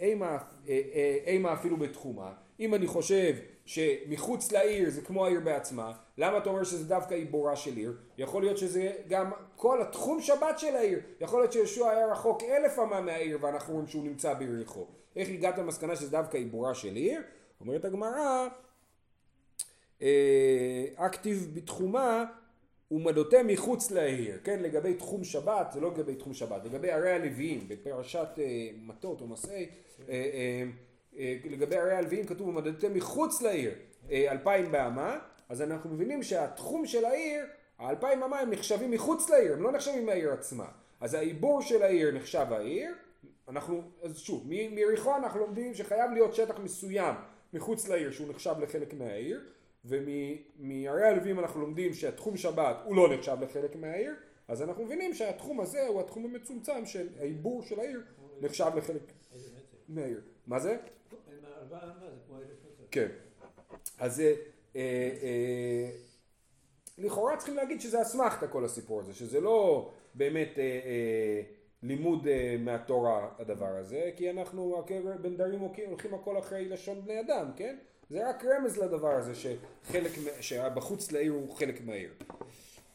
אימה 0.00 0.38
אה, 0.68 0.80
אה, 0.94 1.18
אימה 1.26 1.52
אפילו 1.52 1.76
בתחומה. 1.76 2.32
אם 2.60 2.74
אני 2.74 2.86
חושב 2.86 3.36
שמחוץ 3.64 4.52
לעיר 4.52 4.90
זה 4.90 5.02
כמו 5.02 5.26
העיר 5.26 5.40
בעצמה, 5.40 5.92
למה 6.18 6.38
אתה 6.38 6.50
אומר 6.50 6.64
שזה 6.64 6.88
דווקא 6.88 7.14
עיבורה 7.14 7.56
של 7.56 7.76
עיר? 7.76 7.96
יכול 8.18 8.42
להיות 8.42 8.58
שזה 8.58 8.92
גם 9.08 9.30
כל 9.56 9.82
התחום 9.82 10.20
שבת 10.20 10.58
של 10.58 10.76
העיר. 10.76 11.00
יכול 11.20 11.40
להיות 11.40 11.52
שיהושע 11.52 11.90
היה 11.90 12.06
רחוק 12.06 12.42
אלף 12.42 12.78
אמה 12.78 13.00
מהעיר 13.00 13.38
ואנחנו 13.40 13.74
רואים 13.74 13.86
שהוא 13.86 14.04
נמצא 14.04 14.34
ביריחו. 14.34 14.86
איך 15.16 15.28
הגעת 15.28 15.58
למסקנה 15.58 15.96
שזה 15.96 16.10
דווקא 16.10 16.36
עיבורה 16.36 16.74
של 16.74 16.94
עיר? 16.94 17.22
אומרת 17.60 17.84
הגמרא, 17.84 18.48
אה, 20.02 20.84
אקטיב 20.96 21.50
בתחומה 21.54 22.24
ומדותה 22.90 23.42
מחוץ 23.42 23.90
לעיר, 23.90 24.38
כן, 24.44 24.62
לגבי 24.62 24.94
תחום 24.94 25.24
שבת, 25.24 25.72
זה 25.72 25.80
לא 25.80 25.90
לגבי 25.90 26.14
תחום 26.14 26.34
שבת, 26.34 26.64
לגבי 26.64 26.90
ערי 26.90 27.12
הלוויים, 27.12 27.68
בפרשת 27.68 28.28
אה, 28.38 28.68
מטות 28.82 29.20
או 29.20 29.26
מסעי, 29.26 29.68
אה, 30.08 30.14
אה, 30.14 30.64
אה, 31.18 31.36
לגבי 31.50 31.76
ערי 31.76 31.94
הלוויים 31.94 32.26
כתוב 32.26 32.48
ומדתה 32.48 32.88
מחוץ 32.88 33.42
לעיר, 33.42 33.72
אה, 34.10 34.32
אלפיים 34.32 34.72
באמה, 34.72 35.18
אז 35.48 35.62
אנחנו 35.62 35.90
מבינים 35.90 36.22
שהתחום 36.22 36.86
של 36.86 37.04
העיר, 37.04 37.44
האלפיים 37.78 38.22
אמה 38.22 38.38
הם 38.38 38.50
נחשבים 38.50 38.90
מחוץ 38.90 39.30
לעיר, 39.30 39.52
הם 39.52 39.62
לא 39.62 39.72
נחשבים 39.72 40.06
מהעיר 40.06 40.32
עצמה, 40.32 40.66
אז 41.00 41.14
העיבור 41.14 41.62
של 41.62 41.82
העיר 41.82 42.12
נחשב 42.12 42.46
העיר, 42.50 42.94
אנחנו, 43.48 43.82
אז 44.02 44.18
שוב, 44.18 44.48
מיריחו 44.48 45.16
אנחנו 45.16 45.40
לומדים 45.40 45.74
שחייב 45.74 46.10
להיות 46.10 46.34
שטח 46.34 46.58
מסוים 46.58 47.14
מחוץ 47.54 47.88
לעיר 47.88 48.10
שהוא 48.10 48.28
נחשב 48.28 48.54
לחלק 48.60 48.94
מהעיר, 48.94 49.40
ומערי 49.84 51.06
הלווים 51.08 51.38
אנחנו 51.38 51.60
לומדים 51.60 51.94
שהתחום 51.94 52.36
שבת 52.36 52.76
הוא 52.84 52.96
לא 52.96 53.14
נחשב 53.14 53.36
לחלק 53.40 53.76
מהעיר, 53.76 54.14
אז 54.48 54.62
אנחנו 54.62 54.84
מבינים 54.84 55.14
שהתחום 55.14 55.60
הזה 55.60 55.86
הוא 55.86 56.00
התחום 56.00 56.24
המצומצם 56.24 56.86
של 56.86 57.08
העיבור 57.18 57.62
של 57.62 57.80
העיר 57.80 58.02
נחשב 58.40 58.70
לחלק? 58.76 59.02
מהעיר. 59.88 60.20
מה 60.46 60.58
זה? 60.60 60.76
כן. 62.90 63.08
אז 63.98 64.20
אה, 64.20 64.34
אה, 64.76 65.10
אה, 65.22 65.90
לכאורה 66.98 67.36
צריכים 67.36 67.56
להגיד 67.56 67.80
שזה 67.80 68.02
אסמכתה 68.02 68.48
כל 68.48 68.64
הסיפור 68.64 69.00
הזה, 69.00 69.14
שזה 69.14 69.40
לא 69.40 69.90
באמת 70.14 70.58
לימוד 71.82 72.26
מהתורה 72.58 73.28
הדבר 73.38 73.76
הזה, 73.76 74.10
כי 74.16 74.30
אנחנו 74.30 74.78
הקבר- 74.78 75.16
בן 75.22 75.36
דרים 75.36 75.60
הולכים 75.60 76.14
הכל 76.14 76.38
אחרי 76.38 76.68
לשון 76.68 77.04
בני 77.04 77.20
אדם, 77.20 77.50
כן? 77.56 77.76
זה 78.10 78.28
רק 78.28 78.44
רמז 78.44 78.78
לדבר 78.78 79.12
הזה 79.12 79.32
שחלק, 79.34 80.12
שבחוץ 80.40 81.12
לעיר 81.12 81.32
הוא 81.32 81.54
חלק 81.54 81.80
מהעיר. 81.84 82.10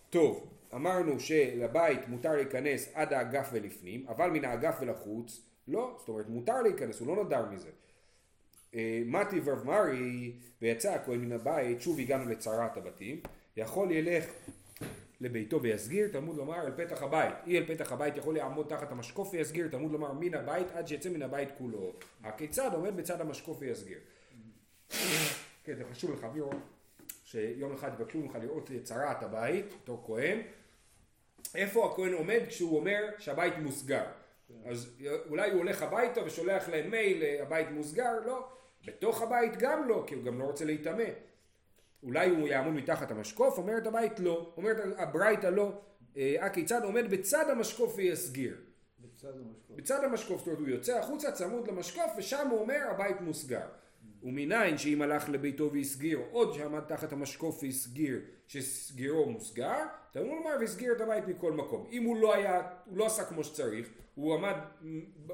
טוב, 0.09 0.47
אמרנו 0.73 1.19
שלבית 1.19 2.07
מותר 2.07 2.35
להיכנס 2.35 2.89
עד 2.93 3.13
האגף 3.13 3.49
ולפנים, 3.51 4.05
אבל 4.07 4.29
מן 4.29 4.45
האגף 4.45 4.77
ולחוץ 4.81 5.41
לא, 5.67 5.95
זאת 5.99 6.09
אומרת 6.09 6.29
מותר 6.29 6.61
להיכנס, 6.61 6.99
הוא 6.99 7.07
לא 7.07 7.23
נדר 7.23 7.45
מזה. 7.49 7.69
אה, 8.75 9.01
מתי 9.05 9.39
ורב 9.43 9.65
מרי 9.65 10.33
ויצא 10.61 10.93
הכהן 10.93 11.19
מן 11.19 11.31
הבית, 11.31 11.81
שוב 11.81 11.99
הגענו 11.99 12.29
לצרת 12.29 12.77
הבתים, 12.77 13.21
יכול 13.57 13.91
ילך 13.91 14.25
לביתו 15.21 15.61
ויסגיר, 15.61 16.07
תלמוד 16.07 16.37
לומר 16.37 16.61
אל 16.61 16.71
פתח 16.75 17.03
הבית. 17.03 17.33
אי 17.47 17.57
אל 17.57 17.65
פתח 17.65 17.91
הבית 17.91 18.17
יכול 18.17 18.35
לעמוד 18.35 18.67
תחת 18.69 18.91
המשקוף 18.91 19.33
ויסגיר, 19.33 19.67
תלמוד 19.67 19.91
לומר 19.91 20.13
מן 20.13 20.33
הבית 20.33 20.67
עד 20.73 20.87
שיצא 20.87 21.09
מן 21.09 21.21
הבית 21.21 21.49
כולו. 21.57 21.93
הכיצד 22.23 22.69
עומד 22.73 22.97
בצד 22.97 23.21
המשקוף 23.21 23.57
ויסגיר. 23.59 23.99
כן, 25.63 25.75
זה 25.75 25.83
חשוב 25.91 26.11
לך, 26.11 26.27
בירו, 26.33 26.49
שיום 27.23 27.73
אחד 27.73 27.91
יבקשו 27.93 28.17
ממך 28.17 28.35
לראות 28.41 28.69
צרת 28.83 29.23
הבית, 29.23 29.65
בתור 29.83 30.03
כהן, 30.05 30.41
איפה 31.55 31.91
הכהן 31.91 32.13
עומד 32.13 32.41
כשהוא 32.47 32.77
אומר 32.79 33.05
שהבית 33.17 33.57
מוסגר. 33.57 34.03
אז 34.65 35.01
אולי 35.29 35.51
הוא 35.51 35.57
הולך 35.57 35.81
הביתה 35.81 36.23
ושולח 36.25 36.69
להם 36.69 36.91
מייל, 36.91 37.41
הבית 37.41 37.67
מוסגר, 37.71 38.19
לא. 38.25 38.47
בתוך 38.85 39.21
הבית 39.21 39.57
גם 39.57 39.87
לא, 39.87 40.03
כי 40.07 40.15
הוא 40.15 40.23
גם 40.23 40.39
לא 40.39 40.43
רוצה 40.43 40.65
להיטמא. 40.65 41.03
אולי 42.03 42.29
הוא 42.29 42.47
יעמוד 42.47 42.73
מתחת 42.73 43.11
המשקוף, 43.11 43.57
אומרת 43.57 43.87
הבית 43.87 44.19
לא, 44.19 44.53
אומרת 44.57 44.77
הברייתא 44.97 45.47
לא, 45.47 45.81
אה, 46.17 46.35
הכיצד 46.39 46.83
עומד 46.83 47.11
בצד 47.11 47.49
המשקוף 47.49 47.93
ויסגיר. 47.95 48.57
בצד 48.99 49.27
המשקוף. 49.27 49.77
בצד 49.77 50.03
המשקוף, 50.03 50.37
זאת 50.37 50.47
אומרת 50.47 50.59
הוא 50.59 50.67
יוצא 50.67 50.99
החוצה 50.99 51.31
צמוד 51.31 51.67
למשקוף 51.67 52.11
ושם 52.17 52.47
הוא 52.49 52.59
אומר 52.59 52.87
הבית 52.89 53.21
מוסגר. 53.21 53.67
ומנין 54.25 54.77
שאם 54.77 55.01
הלך 55.01 55.29
לביתו 55.29 55.71
והסגיר 55.73 56.19
עוד 56.31 56.53
שעמד 56.53 56.79
תחת 56.79 57.11
המשקוף 57.11 57.63
והסגיר 57.63 58.21
שסגירו 58.47 59.29
מוסגר, 59.29 59.77
תלמוד 60.11 60.37
לומר 60.37 60.55
והסגיר 60.59 60.91
את 60.91 61.01
הבית 61.01 61.27
מכל 61.27 61.51
מקום. 61.51 61.87
אם 61.91 62.03
הוא 62.03 62.17
לא 62.17 62.33
היה, 62.33 62.61
הוא 62.85 62.97
לא 62.97 63.05
עשה 63.05 63.25
כמו 63.25 63.43
שצריך, 63.43 63.89
הוא 64.15 64.35
עמד, 64.35 64.55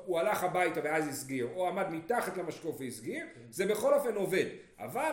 הוא 0.05 0.19
הלך 0.19 0.43
הביתה 0.43 0.79
ואז 0.83 1.07
הסגיר, 1.07 1.49
או 1.55 1.67
עמד 1.67 1.89
מתחת 1.89 2.37
למשקוף 2.37 2.79
והסגיר, 2.79 3.25
זה 3.49 3.65
בכל 3.65 3.93
אופן 3.93 4.15
עובד. 4.15 4.45
אבל 4.79 5.11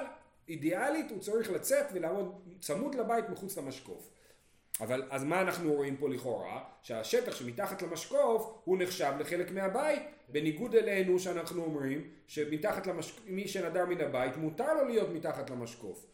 אידיאלית 0.49 1.11
הוא 1.11 1.19
צריך 1.19 1.51
לצאת 1.51 1.87
ולעמוד 1.93 2.41
צמוד 2.61 2.95
לבית 2.95 3.29
מחוץ 3.29 3.59
למשקוף. 3.59 4.11
אבל 4.81 5.03
אז 5.11 5.25
מה 5.25 5.41
אנחנו 5.41 5.73
רואים 5.73 5.97
פה 5.97 6.09
לכאורה? 6.09 6.64
שהשטח 6.83 7.35
שמתחת 7.35 7.83
למשקוף 7.83 8.59
הוא 8.64 8.79
נחשב 8.79 9.12
לחלק 9.19 9.51
מהבית, 9.51 10.03
בניגוד 10.29 10.75
אלינו 10.75 11.19
שאנחנו 11.19 11.64
אומרים 11.64 12.11
שמתחת 12.27 12.87
למשקוף, 12.87 13.25
מי 13.27 13.49
שנדר 13.49 13.87
מן 13.87 14.01
הבית 14.01 14.37
מותר 14.37 14.75
לו 14.75 14.88
להיות 14.88 15.09
מתחת 15.14 15.51
למשקוף. 15.51 16.07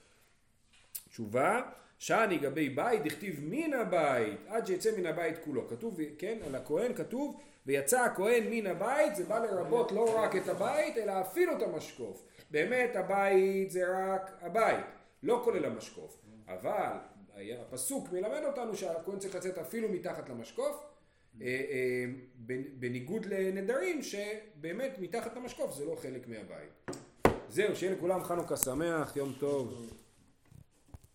תשובה, 1.08 1.62
שאני 1.98 2.38
גבי 2.38 2.68
בית, 2.68 3.02
דכתיב 3.02 3.40
מן 3.42 3.72
הבית, 3.72 4.40
עד 4.48 4.66
שיצא 4.66 4.90
מן 4.98 5.06
הבית 5.06 5.38
כולו. 5.44 5.68
כתוב, 5.68 5.98
כן, 6.18 6.38
על 6.46 6.54
הכהן 6.54 6.94
כתוב, 6.94 7.40
ויצא 7.66 8.00
הכהן 8.04 8.44
מן 8.50 8.66
הבית, 8.66 9.16
זה 9.16 9.24
בא 9.24 9.38
לרבות 9.38 9.92
לא 9.92 10.18
רק 10.18 10.36
את 10.36 10.48
הבית, 10.48 10.96
אלא 10.96 11.20
אפילו 11.20 11.56
את 11.56 11.62
המשקוף. 11.62 12.22
באמת 12.50 12.96
הבית 12.96 13.70
זה 13.70 13.84
רק 13.88 14.30
הבית, 14.40 14.84
לא 15.22 15.40
כולל 15.44 15.64
המשקוף. 15.64 16.18
אבל 16.48 16.92
הפסוק 17.36 18.12
מלמד 18.12 18.40
אותנו 18.46 18.76
שהכהן 18.76 19.18
צריך 19.18 19.34
לצאת 19.34 19.58
אפילו 19.58 19.88
מתחת 19.88 20.28
למשקוף, 20.28 20.84
אה, 21.40 21.46
אה, 21.46 22.04
בניגוד 22.78 23.26
לנדרים 23.26 24.02
שבאמת 24.02 24.96
מתחת 24.98 25.36
למשקוף 25.36 25.74
זה 25.74 25.84
לא 25.84 25.96
חלק 26.02 26.28
מהבית. 26.28 26.98
זהו, 27.48 27.76
שיהיה 27.76 27.92
לכולם 27.92 28.24
חנוכה 28.24 28.56
שמח, 28.56 29.16
יום 29.16 29.32
טוב. 29.38 29.93